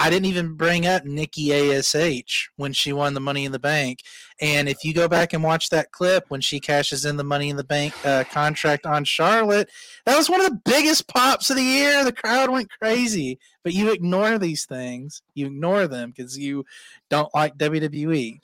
[0.00, 3.98] I didn't even bring up Nikki ASH when she won the Money in the Bank.
[4.40, 7.50] And if you go back and watch that clip when she cashes in the Money
[7.50, 9.68] in the Bank uh, contract on Charlotte,
[10.06, 12.02] that was one of the biggest pops of the year.
[12.02, 13.38] The crowd went crazy.
[13.62, 15.20] But you ignore these things.
[15.34, 16.64] You ignore them because you
[17.10, 18.40] don't like WWE.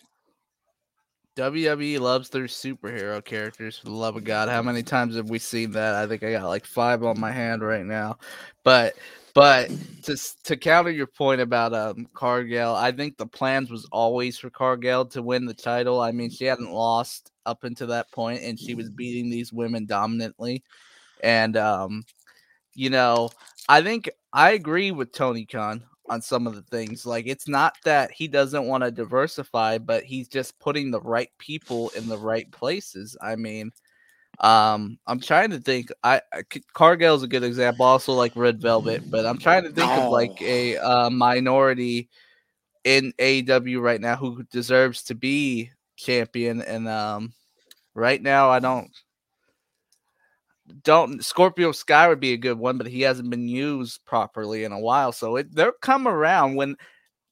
[1.37, 4.51] WWE loves their superhero characters for the love of God.
[4.51, 5.95] How many times have we seen that?
[5.95, 8.19] I think I got like five on my hand right now.
[8.63, 8.97] But
[9.37, 9.71] but
[10.05, 14.49] to to counter your point about um Cargill, I think the plans was always for
[14.49, 16.01] Cargill to win the title.
[16.01, 19.85] I mean, she hadn't lost up until that point, and she was beating these women
[19.85, 20.65] dominantly.
[21.23, 22.05] And um,
[22.75, 23.29] you know,
[23.69, 27.05] I think I agree with Tony Khan on some of the things.
[27.05, 31.31] Like it's not that he doesn't want to diversify, but he's just putting the right
[31.37, 33.19] people in the right places.
[33.21, 33.71] I mean,
[34.41, 35.91] um, I'm trying to think.
[36.03, 36.43] I, I
[36.75, 40.07] Cargill is a good example, also like Red Velvet, but I'm trying to think oh.
[40.07, 42.09] of like a uh, minority
[42.85, 46.63] in AEW right now who deserves to be champion.
[46.63, 47.33] And um,
[47.95, 48.91] right now, I don't
[50.83, 54.73] don't Scorpio Sky would be a good one, but he hasn't been used properly in
[54.73, 55.13] a while.
[55.13, 56.77] So it they'll come around when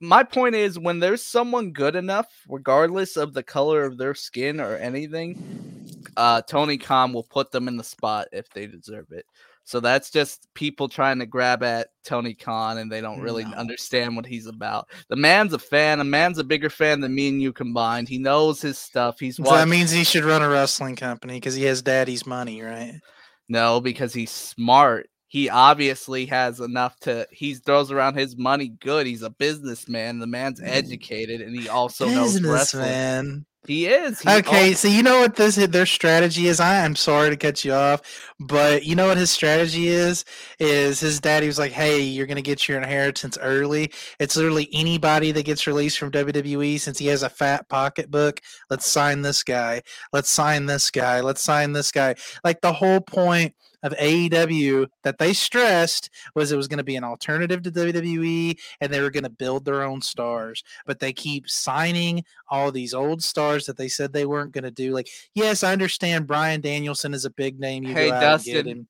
[0.01, 4.61] my point is when there's someone good enough, regardless of the color of their skin
[4.61, 5.84] or anything,
[6.17, 9.27] uh, Tony Khan will put them in the spot if they deserve it.
[9.67, 13.53] So that's just people trying to grab at Tony Khan and they don't really no.
[13.53, 14.88] understand what he's about.
[15.09, 16.01] The man's a fan.
[16.01, 18.09] A man's a bigger fan than me and you combined.
[18.09, 19.19] He knows his stuff.
[19.19, 22.27] He's watched- so that means he should run a wrestling company because he has daddy's
[22.27, 23.01] money, right?
[23.49, 25.09] No, because he's smart.
[25.29, 27.27] He obviously has enough to.
[27.33, 29.07] He throws around his money good.
[29.07, 30.21] He's a businessman.
[30.21, 30.69] The man's mm.
[30.69, 33.45] educated, and he also knows wrestling.
[33.66, 34.24] He is.
[34.27, 36.61] Okay, so you know what this their strategy is.
[36.61, 38.03] I am sorry to cut you off,
[38.38, 40.24] but you know what his strategy is?
[40.59, 43.90] Is his daddy was like, "Hey, you're gonna get your inheritance early.
[44.20, 48.40] It's literally anybody that gets released from WWE since he has a fat pocketbook.
[48.68, 49.83] Let's sign this guy.
[50.12, 51.20] Let's sign this guy.
[51.20, 56.57] Let's sign this guy." Like the whole point of AEW that they stressed was it
[56.57, 59.83] was going to be an alternative to WWE and they were going to build their
[59.83, 60.64] own stars.
[60.87, 64.71] But they keep signing all these old stars that they said they weren't going to
[64.71, 64.93] do.
[64.93, 67.85] Like, yes, I understand Bryan Danielson is a big name.
[67.85, 68.87] You hey, Dustin,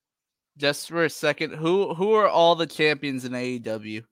[0.57, 4.03] just for a second, who who are all the champions in AEW?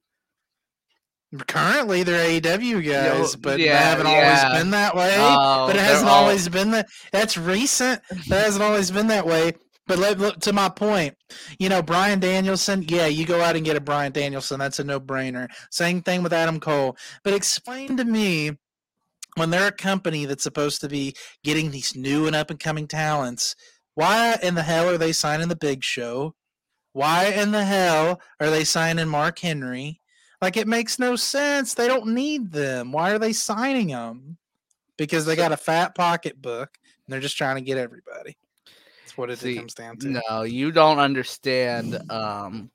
[1.48, 4.44] Currently, they're AEW guys, but yeah, they haven't yeah.
[4.44, 5.16] always been that way.
[5.18, 6.24] Oh, but it hasn't all...
[6.24, 6.88] always been that.
[7.12, 8.02] That's recent.
[8.28, 9.54] That hasn't always been that way.
[9.88, 11.16] But let, look, to my point,
[11.60, 14.60] you know, Bryan Danielson, yeah, you go out and get a Bryan Danielson.
[14.60, 15.48] That's a no brainer.
[15.72, 16.96] Same thing with Adam Cole.
[17.24, 18.52] But explain to me
[19.36, 22.88] when they're a company that's supposed to be getting these new and up and coming
[22.88, 23.56] talents,
[23.96, 26.36] why in the hell are they signing the big show?
[26.93, 30.00] Why in the hell are they signing Mark Henry?
[30.41, 31.74] Like, it makes no sense.
[31.74, 32.91] They don't need them.
[32.91, 34.38] Why are they signing them?
[34.98, 36.69] Because they got a fat pocketbook
[37.06, 38.38] and they're just trying to get everybody
[39.04, 40.22] That's what it See, comes down to.
[40.30, 42.69] No, you don't understand um,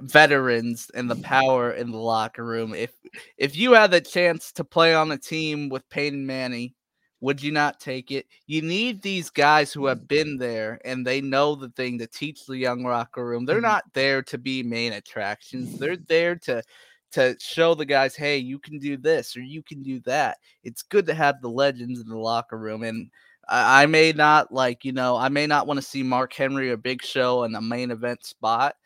[0.00, 1.24] veterans and the mm-hmm.
[1.24, 2.74] power in the locker room.
[2.74, 2.92] If
[3.36, 6.74] if you had the chance to play on a team with Peyton Manning,
[7.20, 8.26] would you not take it?
[8.46, 10.38] You need these guys who have been mm-hmm.
[10.38, 13.44] there and they know the thing to teach the young locker room.
[13.44, 13.64] They're mm-hmm.
[13.64, 15.78] not there to be main attractions.
[15.78, 16.04] They're mm-hmm.
[16.08, 16.62] there to
[17.10, 20.36] to show the guys, hey, you can do this or you can do that.
[20.62, 23.10] It's good to have the legends in the locker room and
[23.48, 26.70] I, I may not like, you know, I may not want to see Mark Henry
[26.70, 28.76] or Big Show in a main event spot,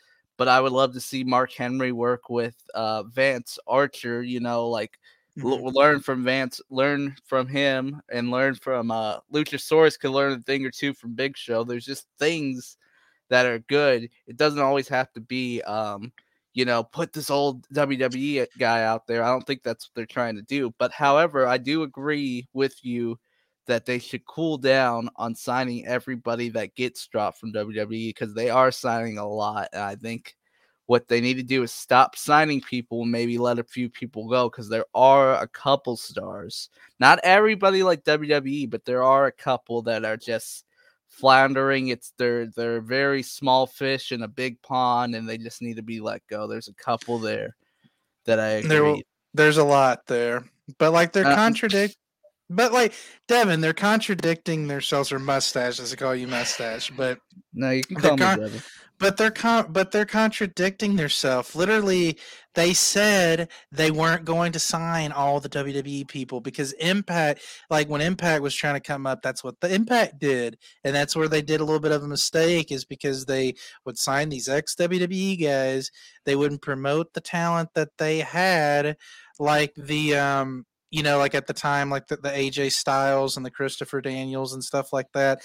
[0.42, 4.68] but I would love to see Mark Henry work with uh, Vance Archer, you know,
[4.68, 4.98] like
[5.38, 5.46] mm-hmm.
[5.46, 10.42] l- learn from Vance, learn from him, and learn from uh, Luchasaurus could learn a
[10.42, 11.62] thing or two from Big Show.
[11.62, 12.76] There's just things
[13.28, 14.10] that are good.
[14.26, 16.10] It doesn't always have to be, um,
[16.54, 19.22] you know, put this old WWE guy out there.
[19.22, 20.74] I don't think that's what they're trying to do.
[20.76, 23.16] But however, I do agree with you
[23.66, 28.50] that they should cool down on signing everybody that gets dropped from WWE because they
[28.50, 29.68] are signing a lot.
[29.72, 30.36] And I think
[30.86, 34.28] what they need to do is stop signing people and maybe let a few people
[34.28, 36.70] go because there are a couple stars.
[36.98, 40.64] Not everybody like WWE, but there are a couple that are just
[41.08, 41.88] floundering.
[41.88, 45.82] It's they're they're very small fish in a big pond and they just need to
[45.82, 46.48] be let go.
[46.48, 47.54] There's a couple there
[48.24, 48.68] that I agree.
[48.68, 48.96] There,
[49.34, 50.44] there's a lot there.
[50.78, 51.96] But like they're uh, contradict
[52.54, 52.94] but like
[53.28, 55.90] Devin, they're contradicting themselves or mustaches.
[55.90, 57.18] They call you mustache, but
[57.54, 58.62] no, you can call me con- Devin.
[58.98, 61.56] But they're con- but they're contradicting themselves.
[61.56, 62.18] Literally,
[62.54, 68.00] they said they weren't going to sign all the WWE people because Impact, like when
[68.00, 71.42] Impact was trying to come up, that's what the Impact did, and that's where they
[71.42, 75.42] did a little bit of a mistake, is because they would sign these ex WWE
[75.42, 75.90] guys,
[76.24, 78.96] they wouldn't promote the talent that they had,
[79.40, 83.44] like the um you know, like at the time, like the, the AJ Styles and
[83.44, 85.40] the Christopher Daniels and stuff like that.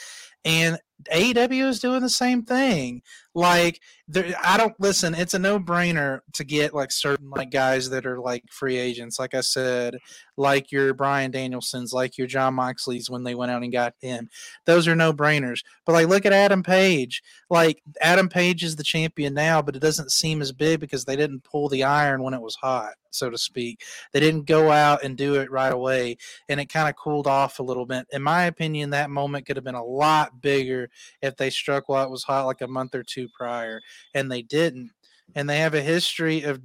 [0.45, 0.79] And
[1.11, 3.01] AEW is doing the same thing.
[3.33, 5.13] Like, there, I don't listen.
[5.13, 9.19] It's a no brainer to get like certain like guys that are like free agents.
[9.19, 9.97] Like I said,
[10.37, 14.29] like your Bryan Danielsons, like your John Moxleys when they went out and got him.
[14.65, 15.63] Those are no brainers.
[15.85, 17.21] But like, look at Adam Page.
[17.49, 21.15] Like Adam Page is the champion now, but it doesn't seem as big because they
[21.15, 23.83] didn't pull the iron when it was hot, so to speak.
[24.13, 26.17] They didn't go out and do it right away,
[26.49, 28.07] and it kind of cooled off a little bit.
[28.11, 30.89] In my opinion, that moment could have been a lot bigger
[31.21, 33.81] if they struck while it was hot, like a month or two prior,
[34.13, 34.91] and they didn't.
[35.35, 36.61] And they have a history of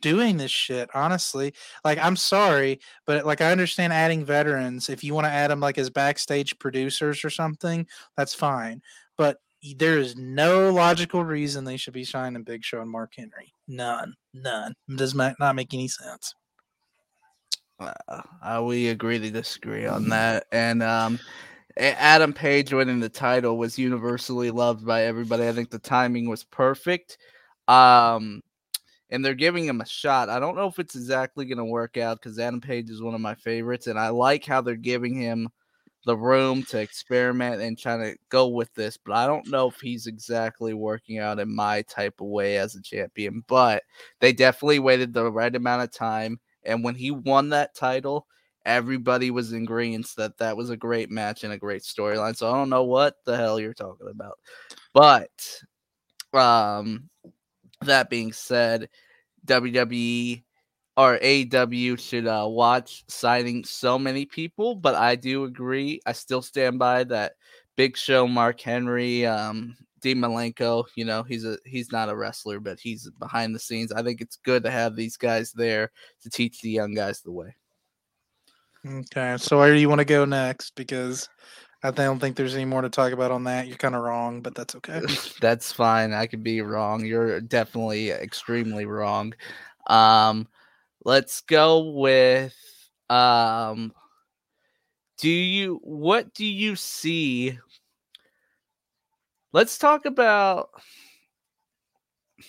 [0.00, 1.52] doing this shit honestly
[1.84, 5.60] like i'm sorry but like i understand adding veterans if you want to add them
[5.60, 7.86] like as backstage producers or something
[8.16, 8.80] that's fine
[9.16, 9.38] but
[9.76, 14.14] there is no logical reason they should be signing big show and mark henry none
[14.32, 16.34] none it does not make any sense
[17.80, 21.18] uh, we agree to disagree on that and um
[21.76, 25.48] Adam Page winning the title was universally loved by everybody.
[25.48, 27.18] I think the timing was perfect.
[27.66, 28.42] Um,
[29.10, 30.28] and they're giving him a shot.
[30.28, 33.14] I don't know if it's exactly going to work out because Adam Page is one
[33.14, 35.48] of my favorites, and I like how they're giving him
[36.06, 38.96] the room to experiment and trying to go with this.
[38.96, 42.74] But I don't know if he's exactly working out in my type of way as
[42.74, 43.44] a champion.
[43.46, 43.82] But
[44.20, 48.26] they definitely waited the right amount of time, and when he won that title,
[48.64, 52.36] everybody was in agreement that that was a great match and a great storyline.
[52.36, 54.38] So I don't know what the hell you're talking about.
[54.92, 55.30] But
[56.32, 57.08] um
[57.82, 58.88] that being said,
[59.46, 60.42] WWE
[60.96, 66.00] or AW should uh, watch signing so many people, but I do agree.
[66.06, 67.32] I still stand by that
[67.76, 70.84] Big Show, Mark Henry, um, Dean Malenko.
[70.94, 73.90] You know, he's a he's not a wrestler, but he's behind the scenes.
[73.90, 75.90] I think it's good to have these guys there
[76.22, 77.56] to teach the young guys the way.
[78.86, 80.74] Okay, so where do you want to go next?
[80.74, 81.28] Because
[81.82, 83.66] I don't think there's any more to talk about on that.
[83.66, 85.00] You're kind of wrong, but that's okay.
[85.40, 86.12] that's fine.
[86.12, 87.04] I could be wrong.
[87.04, 89.34] You're definitely extremely wrong.
[89.86, 90.48] Um,
[91.04, 92.54] let's go with
[93.08, 93.92] um.
[95.18, 97.58] Do you what do you see?
[99.52, 100.70] Let's talk about.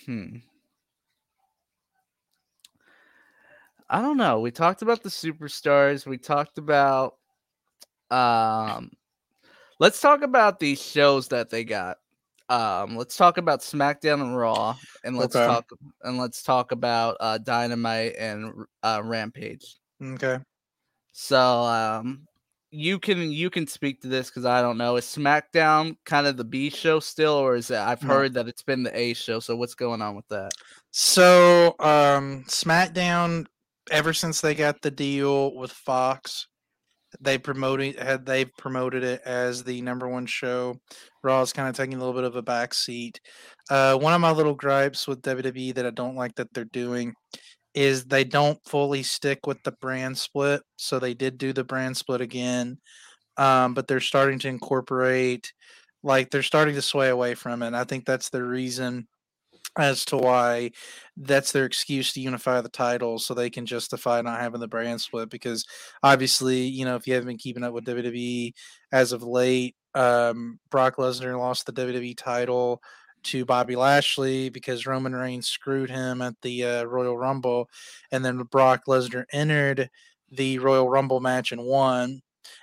[0.04, 0.38] Hmm.
[3.88, 4.40] I don't know.
[4.40, 6.06] We talked about the superstars.
[6.06, 7.16] We talked about
[8.10, 8.90] um
[9.78, 11.98] let's talk about these shows that they got.
[12.48, 15.46] Um let's talk about SmackDown and Raw and let's okay.
[15.46, 15.66] talk
[16.02, 19.76] and let's talk about uh Dynamite and uh Rampage.
[20.02, 20.38] Okay.
[21.12, 22.26] So um
[22.70, 24.96] you can you can speak to this because I don't know.
[24.96, 27.78] Is SmackDown kind of the B show still, or is it?
[27.78, 29.38] I've heard that it's been the A show.
[29.38, 30.50] So what's going on with that?
[30.90, 33.46] So um SmackDown
[33.90, 36.46] ever since they got the deal with Fox,
[37.20, 40.76] they promoted had they promoted it as the number one show.
[41.22, 43.20] Raw is kind of taking a little bit of a back seat.
[43.70, 47.14] Uh, one of my little gripes with WWE that I don't like that they're doing
[47.74, 50.62] is they don't fully stick with the brand split.
[50.76, 52.78] So they did do the brand split again,
[53.36, 55.52] um, but they're starting to incorporate,
[56.02, 57.68] like they're starting to sway away from it.
[57.68, 59.06] And I think that's the reason
[59.78, 60.70] as to why
[61.16, 65.00] that's their excuse to unify the titles so they can justify not having the brand
[65.00, 65.64] split because
[66.02, 68.52] obviously you know if you haven't been keeping up with WWE
[68.92, 72.82] as of late um, Brock Lesnar lost the WWE title
[73.24, 77.68] to Bobby Lashley because Roman Reigns screwed him at the uh, Royal Rumble
[78.12, 79.90] and then Brock Lesnar entered
[80.30, 82.20] the Royal Rumble match and won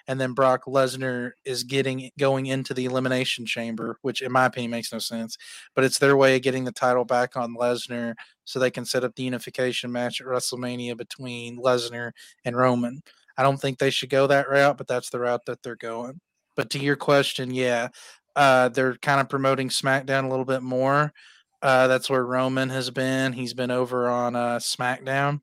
[0.07, 4.71] and then Brock Lesnar is getting going into the elimination chamber, which in my opinion
[4.71, 5.38] makes no sense.
[5.75, 8.15] But it's their way of getting the title back on Lesnar
[8.45, 12.11] so they can set up the unification match at WrestleMania between Lesnar
[12.45, 13.01] and Roman.
[13.38, 16.19] I don't think they should go that route, but that's the route that they're going.
[16.55, 17.89] But to your question, yeah,
[18.36, 21.13] uh, they're kind of promoting SmackDown a little bit more.
[21.61, 23.31] Uh, that's where Roman has been.
[23.31, 25.39] He's been over on uh, SmackDown.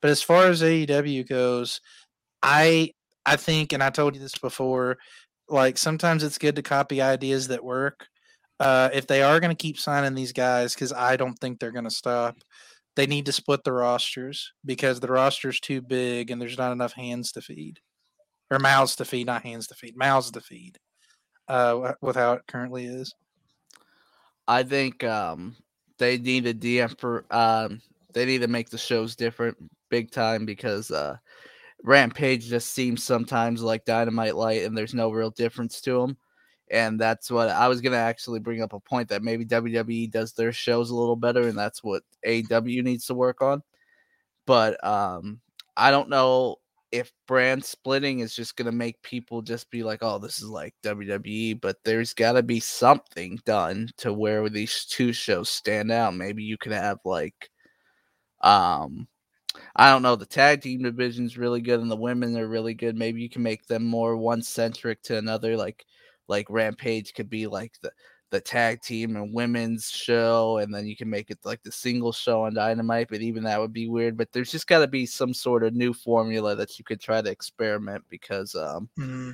[0.00, 1.80] But as far as AEW goes,
[2.42, 2.92] I
[3.26, 4.98] I think, and I told you this before,
[5.48, 8.06] like sometimes it's good to copy ideas that work.
[8.60, 11.72] Uh, if they are going to keep signing these guys, because I don't think they're
[11.72, 12.36] going to stop,
[12.96, 16.92] they need to split the rosters because the roster's too big and there's not enough
[16.92, 17.80] hands to feed
[18.50, 20.78] or mouths to feed, not hands to feed, mouths to feed.
[21.46, 23.14] Uh, with how it currently is.
[24.48, 25.54] I think um,
[25.98, 27.82] they need a DM for um,
[28.14, 29.58] they need to make the shows different
[29.90, 31.16] big time because uh,
[31.84, 36.16] Rampage just seems sometimes like Dynamite Light, and there's no real difference to them.
[36.70, 40.32] And that's what I was gonna actually bring up a point that maybe WWE does
[40.32, 43.62] their shows a little better, and that's what AW needs to work on.
[44.46, 45.40] But um,
[45.76, 46.56] I don't know
[46.92, 50.48] if brand splitting is just going to make people just be like, oh, this is
[50.48, 55.90] like WWE, but there's got to be something done to where these two shows stand
[55.90, 56.14] out.
[56.14, 57.50] Maybe you can have like,
[58.42, 59.08] um,
[59.76, 62.74] I don't know, the tag team division is really good and the women are really
[62.74, 62.96] good.
[62.96, 65.84] Maybe you can make them more one centric to another, like,
[66.28, 67.92] like Rampage could be like the
[68.30, 72.10] the tag team and women's show, and then you can make it like the single
[72.10, 73.06] show on Dynamite.
[73.08, 74.16] But even that would be weird.
[74.16, 77.22] But there's just got to be some sort of new formula that you could try
[77.22, 79.30] to experiment because um, mm-hmm.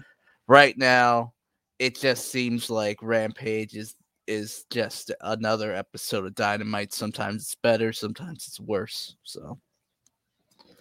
[0.48, 1.32] right now
[1.78, 3.96] it just seems like Rampage is
[4.26, 6.92] is just another episode of Dynamite.
[6.92, 9.16] Sometimes it's better, sometimes it's worse.
[9.22, 9.58] So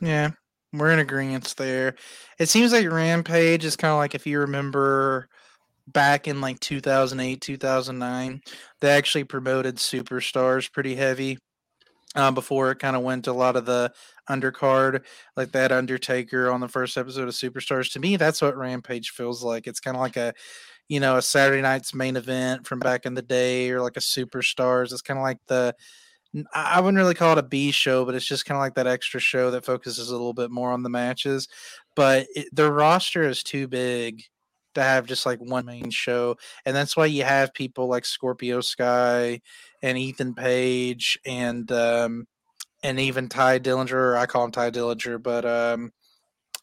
[0.02, 0.32] yeah,
[0.74, 1.96] we're in agreement there.
[2.40, 5.28] It seems like Rampage is kind of like if you remember
[5.88, 8.42] back in like 2008, 2009,
[8.82, 11.40] they actually promoted superstars pretty heavy.
[12.16, 13.92] Uh, before it kind of went to a lot of the
[14.30, 15.04] undercard,
[15.38, 17.94] like that Undertaker on the first episode of Superstars.
[17.94, 19.68] To me, that's what Rampage feels like.
[19.68, 20.34] It's kind of like a,
[20.88, 24.02] you know, a Saturday night's main event from back in the day, or like a
[24.02, 24.92] Superstars.
[24.92, 25.76] It's kind of like the,
[26.54, 28.86] I wouldn't really call it a B show, but it's just kind of like that
[28.88, 31.48] extra show that focuses a little bit more on the matches.
[31.96, 34.24] But it, the roster is too big
[34.76, 38.62] to have just like one main show, and that's why you have people like Scorpio
[38.62, 39.42] Sky
[39.82, 42.28] and Ethan Page and um,
[42.84, 44.16] and even Tye Dillinger.
[44.16, 45.92] I call him Tye Dillinger, but um,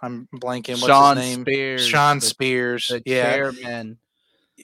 [0.01, 0.75] I'm blanking.
[0.75, 1.39] What's Shawn his name?
[1.39, 1.87] Shawn Spears.
[1.87, 2.87] Shawn Spears.
[2.89, 3.35] The yeah.
[3.35, 3.99] chairman.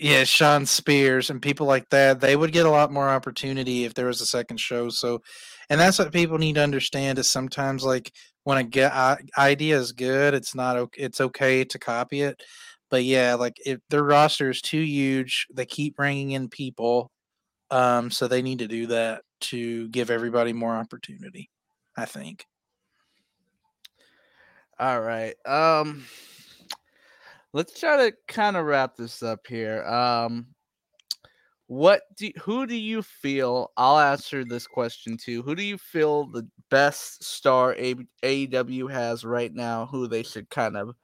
[0.03, 3.95] Yeah, Shawn Spears and people like that, they would get a lot more opportunity if
[3.95, 4.89] there was a second show.
[4.89, 5.23] So,
[5.71, 8.11] and that's what people need to understand is sometimes like
[8.43, 8.93] when a get
[9.39, 11.01] idea is good, it's not okay.
[11.01, 12.43] It's okay to copy it,
[12.91, 17.13] but yeah, like if their roster is too huge, they keep bringing in people,
[17.71, 21.49] um, so they need to do that to give everybody more opportunity.
[21.97, 22.45] I think.
[24.81, 25.35] All right.
[25.47, 26.07] Um,
[27.53, 29.85] let's try to kind of wrap this up here.
[29.85, 30.47] Um,
[31.67, 33.73] what do who do you feel?
[33.77, 35.43] I'll answer this question too.
[35.43, 39.87] Who do you feel the best star AEW has right now?
[39.87, 40.95] Who they should kind of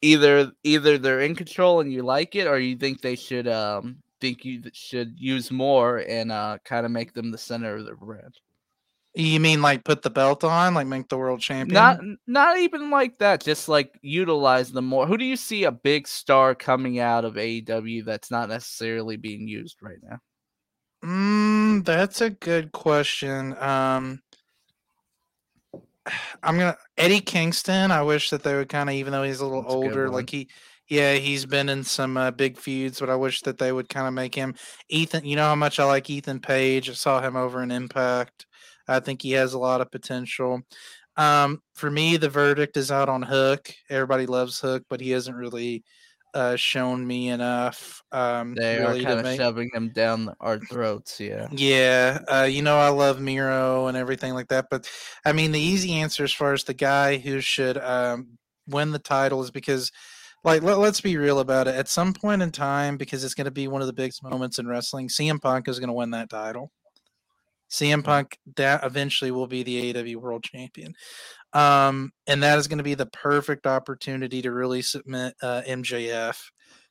[0.00, 3.98] either either they're in control and you like it, or you think they should um
[4.20, 7.94] think you should use more and uh kind of make them the center of the
[7.94, 8.38] brand.
[9.16, 11.74] You mean like put the belt on, like make the world champion?
[11.74, 13.44] Not not even like that.
[13.44, 15.06] Just like utilize them more.
[15.06, 19.46] Who do you see a big star coming out of AEW that's not necessarily being
[19.46, 20.18] used right now?
[21.04, 23.56] Mm, that's a good question.
[23.58, 24.20] Um,
[26.42, 27.92] I'm gonna Eddie Kingston.
[27.92, 30.10] I wish that they would kind of, even though he's a little That's older, a
[30.10, 30.48] like he,
[30.88, 34.06] yeah, he's been in some uh, big feuds, but I wish that they would kind
[34.06, 34.54] of make him
[34.88, 35.24] Ethan.
[35.24, 36.90] You know how much I like Ethan Page.
[36.90, 38.46] I saw him over in Impact.
[38.88, 40.62] I think he has a lot of potential.
[41.16, 43.72] Um, for me, the verdict is out on Hook.
[43.88, 45.84] Everybody loves Hook, but he hasn't really
[46.34, 48.02] uh, shown me enough.
[48.10, 49.40] Um, they really are kind of make...
[49.40, 51.20] shoving them down our throats.
[51.20, 51.46] Yeah.
[51.52, 52.18] Yeah.
[52.28, 54.66] Uh, you know, I love Miro and everything like that.
[54.70, 54.90] But
[55.24, 58.98] I mean, the easy answer as far as the guy who should um, win the
[58.98, 59.92] title is because,
[60.42, 61.76] like, let, us be real about it.
[61.76, 64.58] At some point in time, because it's going to be one of the biggest moments
[64.58, 66.72] in wrestling, CM Punk is going to win that title.
[67.74, 70.94] CM Punk that eventually will be the AEW World Champion.
[71.52, 76.36] Um, and that is going to be the perfect opportunity to really submit uh, MJF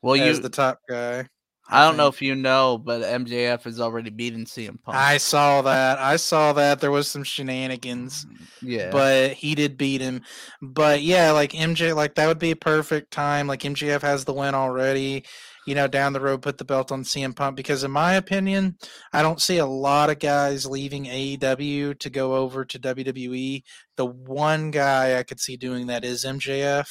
[0.02, 1.28] well, as you, the top guy.
[1.70, 4.98] I, I don't know if you know, but MJF has already beaten CM Punk.
[4.98, 6.00] I saw that.
[6.00, 6.82] I saw that.
[6.82, 8.26] There was some shenanigans.
[8.26, 8.90] Mm, yeah.
[8.92, 10.22] But he did beat him.
[10.62, 13.48] But yeah, like MJ, like that would be a perfect time.
[13.48, 15.24] Like MJF has the win already
[15.66, 18.78] you know, down the road put the belt on CM Punk because, in my opinion,
[19.14, 23.64] I don't see a lot of guys leaving AEW to go over to WWE.
[23.96, 26.88] The one guy I could see doing that is MJF.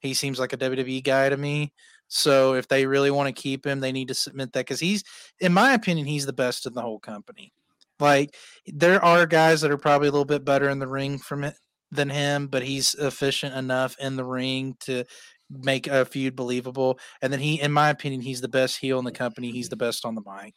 [0.00, 1.72] he seems like a WWE guy to me.
[2.08, 5.02] So if they really want to keep him, they need to submit that because he's,
[5.40, 7.52] in my opinion, he's the best in the whole company.
[7.98, 8.36] Like
[8.66, 11.54] there are guys that are probably a little bit better in the ring from it
[11.90, 15.04] than him, but he's efficient enough in the ring to
[15.50, 16.98] make a feud believable.
[17.22, 19.50] And then he, in my opinion, he's the best heel in the company.
[19.50, 20.54] He's the best on the mic.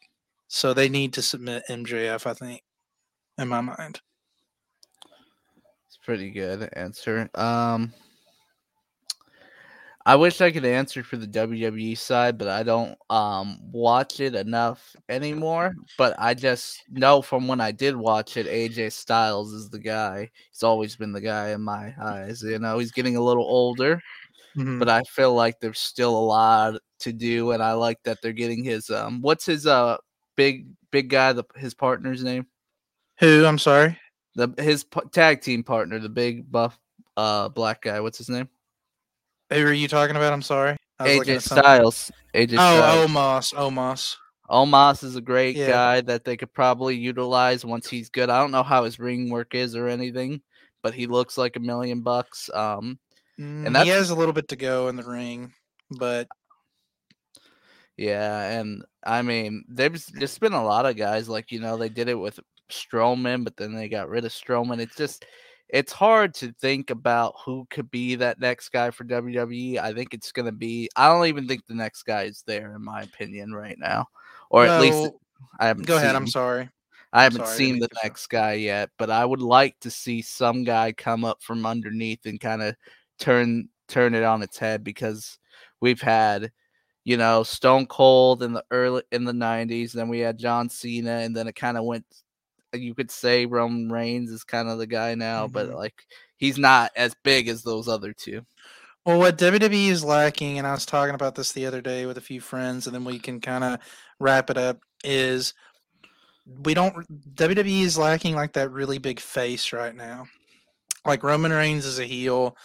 [0.48, 2.62] So they need to submit MJF, I think,
[3.38, 4.00] in my mind.
[5.86, 7.30] It's pretty good answer.
[7.34, 7.92] Um,
[10.06, 14.34] I wish I could answer for the WWE side, but I don't um watch it
[14.34, 15.74] enough anymore.
[15.98, 20.30] But I just know from when I did watch it, AJ Styles is the guy.
[20.50, 22.42] He's always been the guy in my eyes.
[22.42, 24.02] You know, he's getting a little older,
[24.56, 24.78] Mhm.
[24.78, 28.32] but I feel like there's still a lot to do, and I like that they're
[28.32, 29.20] getting his um.
[29.20, 29.96] What's his uh
[30.36, 31.32] big big guy?
[31.32, 32.46] The his partner's name.
[33.20, 33.44] Who?
[33.44, 33.98] I'm sorry.
[34.34, 36.78] The his p- tag team partner, the big buff
[37.16, 38.00] uh black guy.
[38.00, 38.48] What's his name?
[39.52, 40.32] Who are you talking about?
[40.32, 40.76] I'm sorry.
[40.98, 41.42] I was looking AJ.
[41.42, 42.10] Styles.
[42.34, 43.10] AJ Styles.
[43.10, 43.54] Oh, Omos.
[43.54, 44.16] Omos.
[44.50, 45.68] Omos is a great Yeah.
[45.68, 48.30] guy that they could probably utilize once he's good.
[48.30, 50.40] I don't know how his ring work is or anything,
[50.82, 52.50] but he looks like a million bucks.
[52.52, 52.98] Um,
[53.40, 55.52] Mm, that's- he has a little bit to go in the ring,
[55.98, 56.28] but
[57.96, 61.88] yeah, and I mean, there's just been a lot of guys like you know they
[61.88, 62.38] did it with
[62.70, 64.80] Strowman, but then they got rid of Strowman.
[64.80, 65.24] It's just
[65.68, 69.78] it's hard to think about who could be that next guy for WWE.
[69.78, 70.90] I think it's gonna be.
[70.96, 74.06] I don't even think the next guy is there in my opinion right now,
[74.50, 75.12] or at least
[75.58, 75.86] I haven't.
[75.86, 76.14] go ahead.
[76.14, 76.68] I'm sorry.
[77.12, 80.22] I haven't sorry, seen the to next guy yet, but I would like to see
[80.22, 82.76] some guy come up from underneath and kind of
[83.20, 85.38] turn turn it on its head because
[85.80, 86.50] we've had,
[87.04, 91.18] you know, Stone Cold in the early in the '90s, then we had John Cena,
[91.18, 92.04] and then it kind of went.
[92.72, 95.74] You could say Roman Reigns is kind of the guy now, but Mhm.
[95.74, 96.06] like
[96.36, 98.44] he's not as big as those other two.
[99.04, 102.18] Well, what WWE is lacking, and I was talking about this the other day with
[102.18, 103.80] a few friends, and then we can kind of
[104.20, 105.54] wrap it up, is
[106.64, 106.94] we don't
[107.34, 110.26] WWE is lacking like that really big face right now.
[111.04, 112.56] Like Roman Reigns is a heel.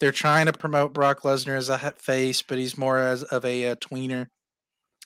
[0.00, 3.68] They're trying to promote Brock Lesnar as a face, but he's more as of a,
[3.70, 4.28] uh tweener.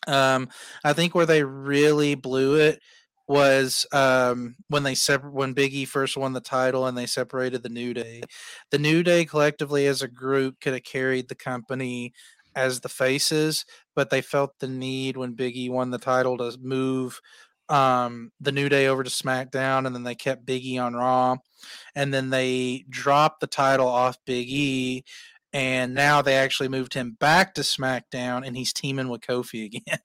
[0.06, 0.48] Um,
[0.84, 2.80] I think where they really blew it
[3.28, 7.62] was um, when they separ- when Big E first won the title and they separated
[7.62, 8.22] the New Day.
[8.70, 12.12] The New Day collectively as a group could have carried the company
[12.54, 13.64] as the faces,
[13.96, 17.20] but they felt the need when Big E won the title to move
[17.68, 21.36] um, the New Day over to SmackDown, and then they kept Big E on Raw,
[21.94, 25.04] and then they dropped the title off Big E.
[25.52, 29.98] And now they actually moved him back to SmackDown, and he's teaming with Kofi again.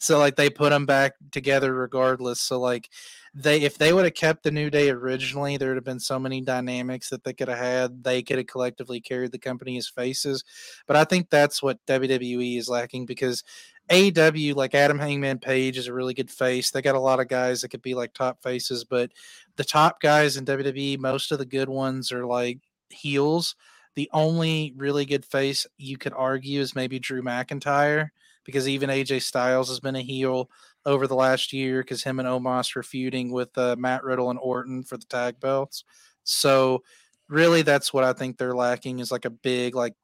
[0.00, 2.40] so like they put them back together regardless.
[2.40, 2.90] So like
[3.34, 6.18] they if they would have kept the New Day originally, there would have been so
[6.18, 8.04] many dynamics that they could have had.
[8.04, 10.44] They could have collectively carried the company as faces.
[10.86, 13.44] But I think that's what WWE is lacking because
[13.90, 16.70] AEW, like Adam Hangman Page, is a really good face.
[16.70, 19.12] They got a lot of guys that could be like top faces, but
[19.56, 22.58] the top guys in WWE, most of the good ones are like
[22.90, 23.56] heels.
[23.94, 28.10] The only really good face you could argue is maybe Drew McIntyre
[28.44, 30.50] because even AJ Styles has been a heel
[30.86, 34.38] over the last year because him and Omos were feuding with uh, Matt Riddle and
[34.38, 35.84] Orton for the tag belts.
[36.24, 36.82] So
[37.28, 39.94] really, that's what I think they're lacking is like a big, like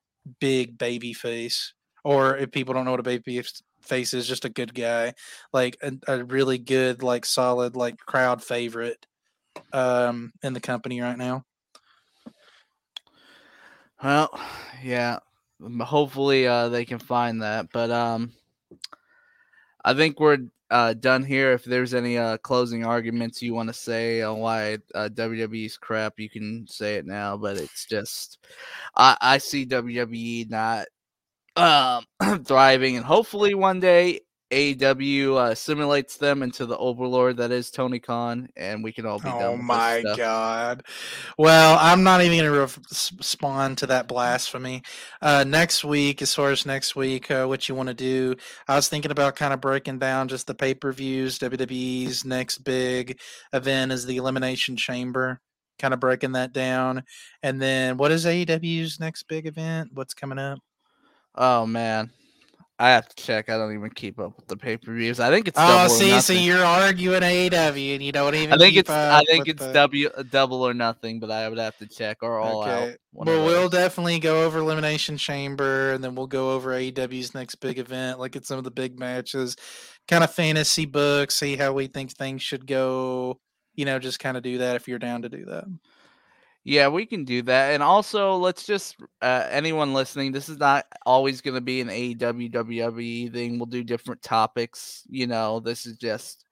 [0.41, 1.73] big baby face.
[2.03, 3.43] Or if people don't know what a baby
[3.85, 5.15] face is, just a good guy,
[5.53, 9.07] like a, a really good, like solid, like crowd favorite
[9.73, 11.45] um in the company right now.
[14.03, 14.39] Well,
[14.83, 15.21] yeah.
[15.81, 17.69] Hopefully, uh, they can find that.
[17.73, 18.33] But um,
[19.85, 20.39] I think we're
[20.71, 21.53] uh, done here.
[21.53, 26.19] If there's any uh, closing arguments you want to say on why uh, WWE's crap,
[26.19, 27.37] you can say it now.
[27.37, 28.39] But it's just,
[28.95, 30.87] I, I see WWE not
[31.57, 32.05] um,
[32.45, 34.21] thriving, and hopefully one day
[34.55, 39.19] AEW uh, simulates them into the overlord that is Tony Khan, and we can all
[39.19, 39.43] be done.
[39.43, 40.85] Oh this my god.
[41.37, 42.81] Well, I'm not even going to
[43.19, 44.83] respond to that blasphemy.
[45.21, 48.37] Uh, next week, as far as next week, uh, what you want to do,
[48.69, 51.39] I was thinking about kind of breaking down just the pay per views.
[51.41, 53.19] WWE's next big
[53.53, 55.41] event is the Elimination Chamber,
[55.81, 57.03] kind of breaking that down.
[57.43, 59.91] And then what is AEW's next big event?
[59.95, 60.61] What's coming up?
[61.37, 62.11] Oh man,
[62.79, 63.49] I have to check.
[63.49, 65.21] I don't even keep up with the pay per views.
[65.21, 68.53] I think it's Oh, double or see, so you're arguing AEW and you don't even.
[68.53, 71.59] I think it's I think it's the- W uh, double or nothing, but I would
[71.59, 72.83] have to check or all out.
[72.83, 72.91] Okay.
[72.93, 77.57] of Well, we'll definitely go over Elimination Chamber, and then we'll go over AEW's next
[77.57, 79.57] big event, look at some of the big matches,
[80.09, 83.39] kind of fantasy book, see how we think things should go.
[83.77, 85.65] You know, just kind of do that if you're down to do that.
[86.65, 87.75] Yeah, we can do that.
[87.75, 91.89] And also, let's just uh, anyone listening, this is not always going to be an
[91.89, 93.59] AEW WWE thing.
[93.59, 95.03] We'll do different topics.
[95.09, 96.47] You know, this is just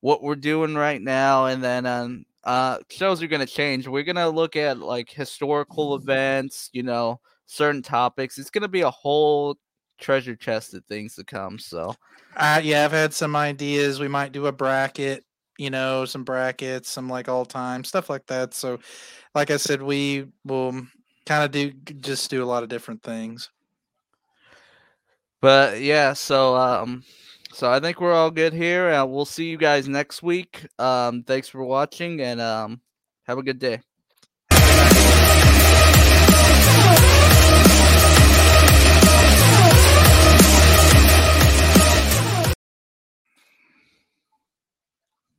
[0.00, 1.46] what we're doing right now.
[1.46, 3.88] And then um, uh, shows are going to change.
[3.88, 8.38] We're going to look at like historical events, you know, certain topics.
[8.38, 9.56] It's going to be a whole
[9.98, 11.58] treasure chest of things to come.
[11.58, 11.94] So,
[12.36, 14.00] uh, yeah, I've had some ideas.
[14.00, 15.24] We might do a bracket
[15.58, 18.54] you know, some brackets, some like all time stuff like that.
[18.54, 18.78] So,
[19.34, 20.72] like I said, we will
[21.26, 23.50] kind of do just do a lot of different things.
[25.40, 27.02] But yeah, so um,
[27.52, 28.90] so I think we're all good here.
[28.90, 30.66] Uh, we'll see you guys next week.
[30.78, 32.80] Um, thanks for watching and um,
[33.24, 33.80] have a good day.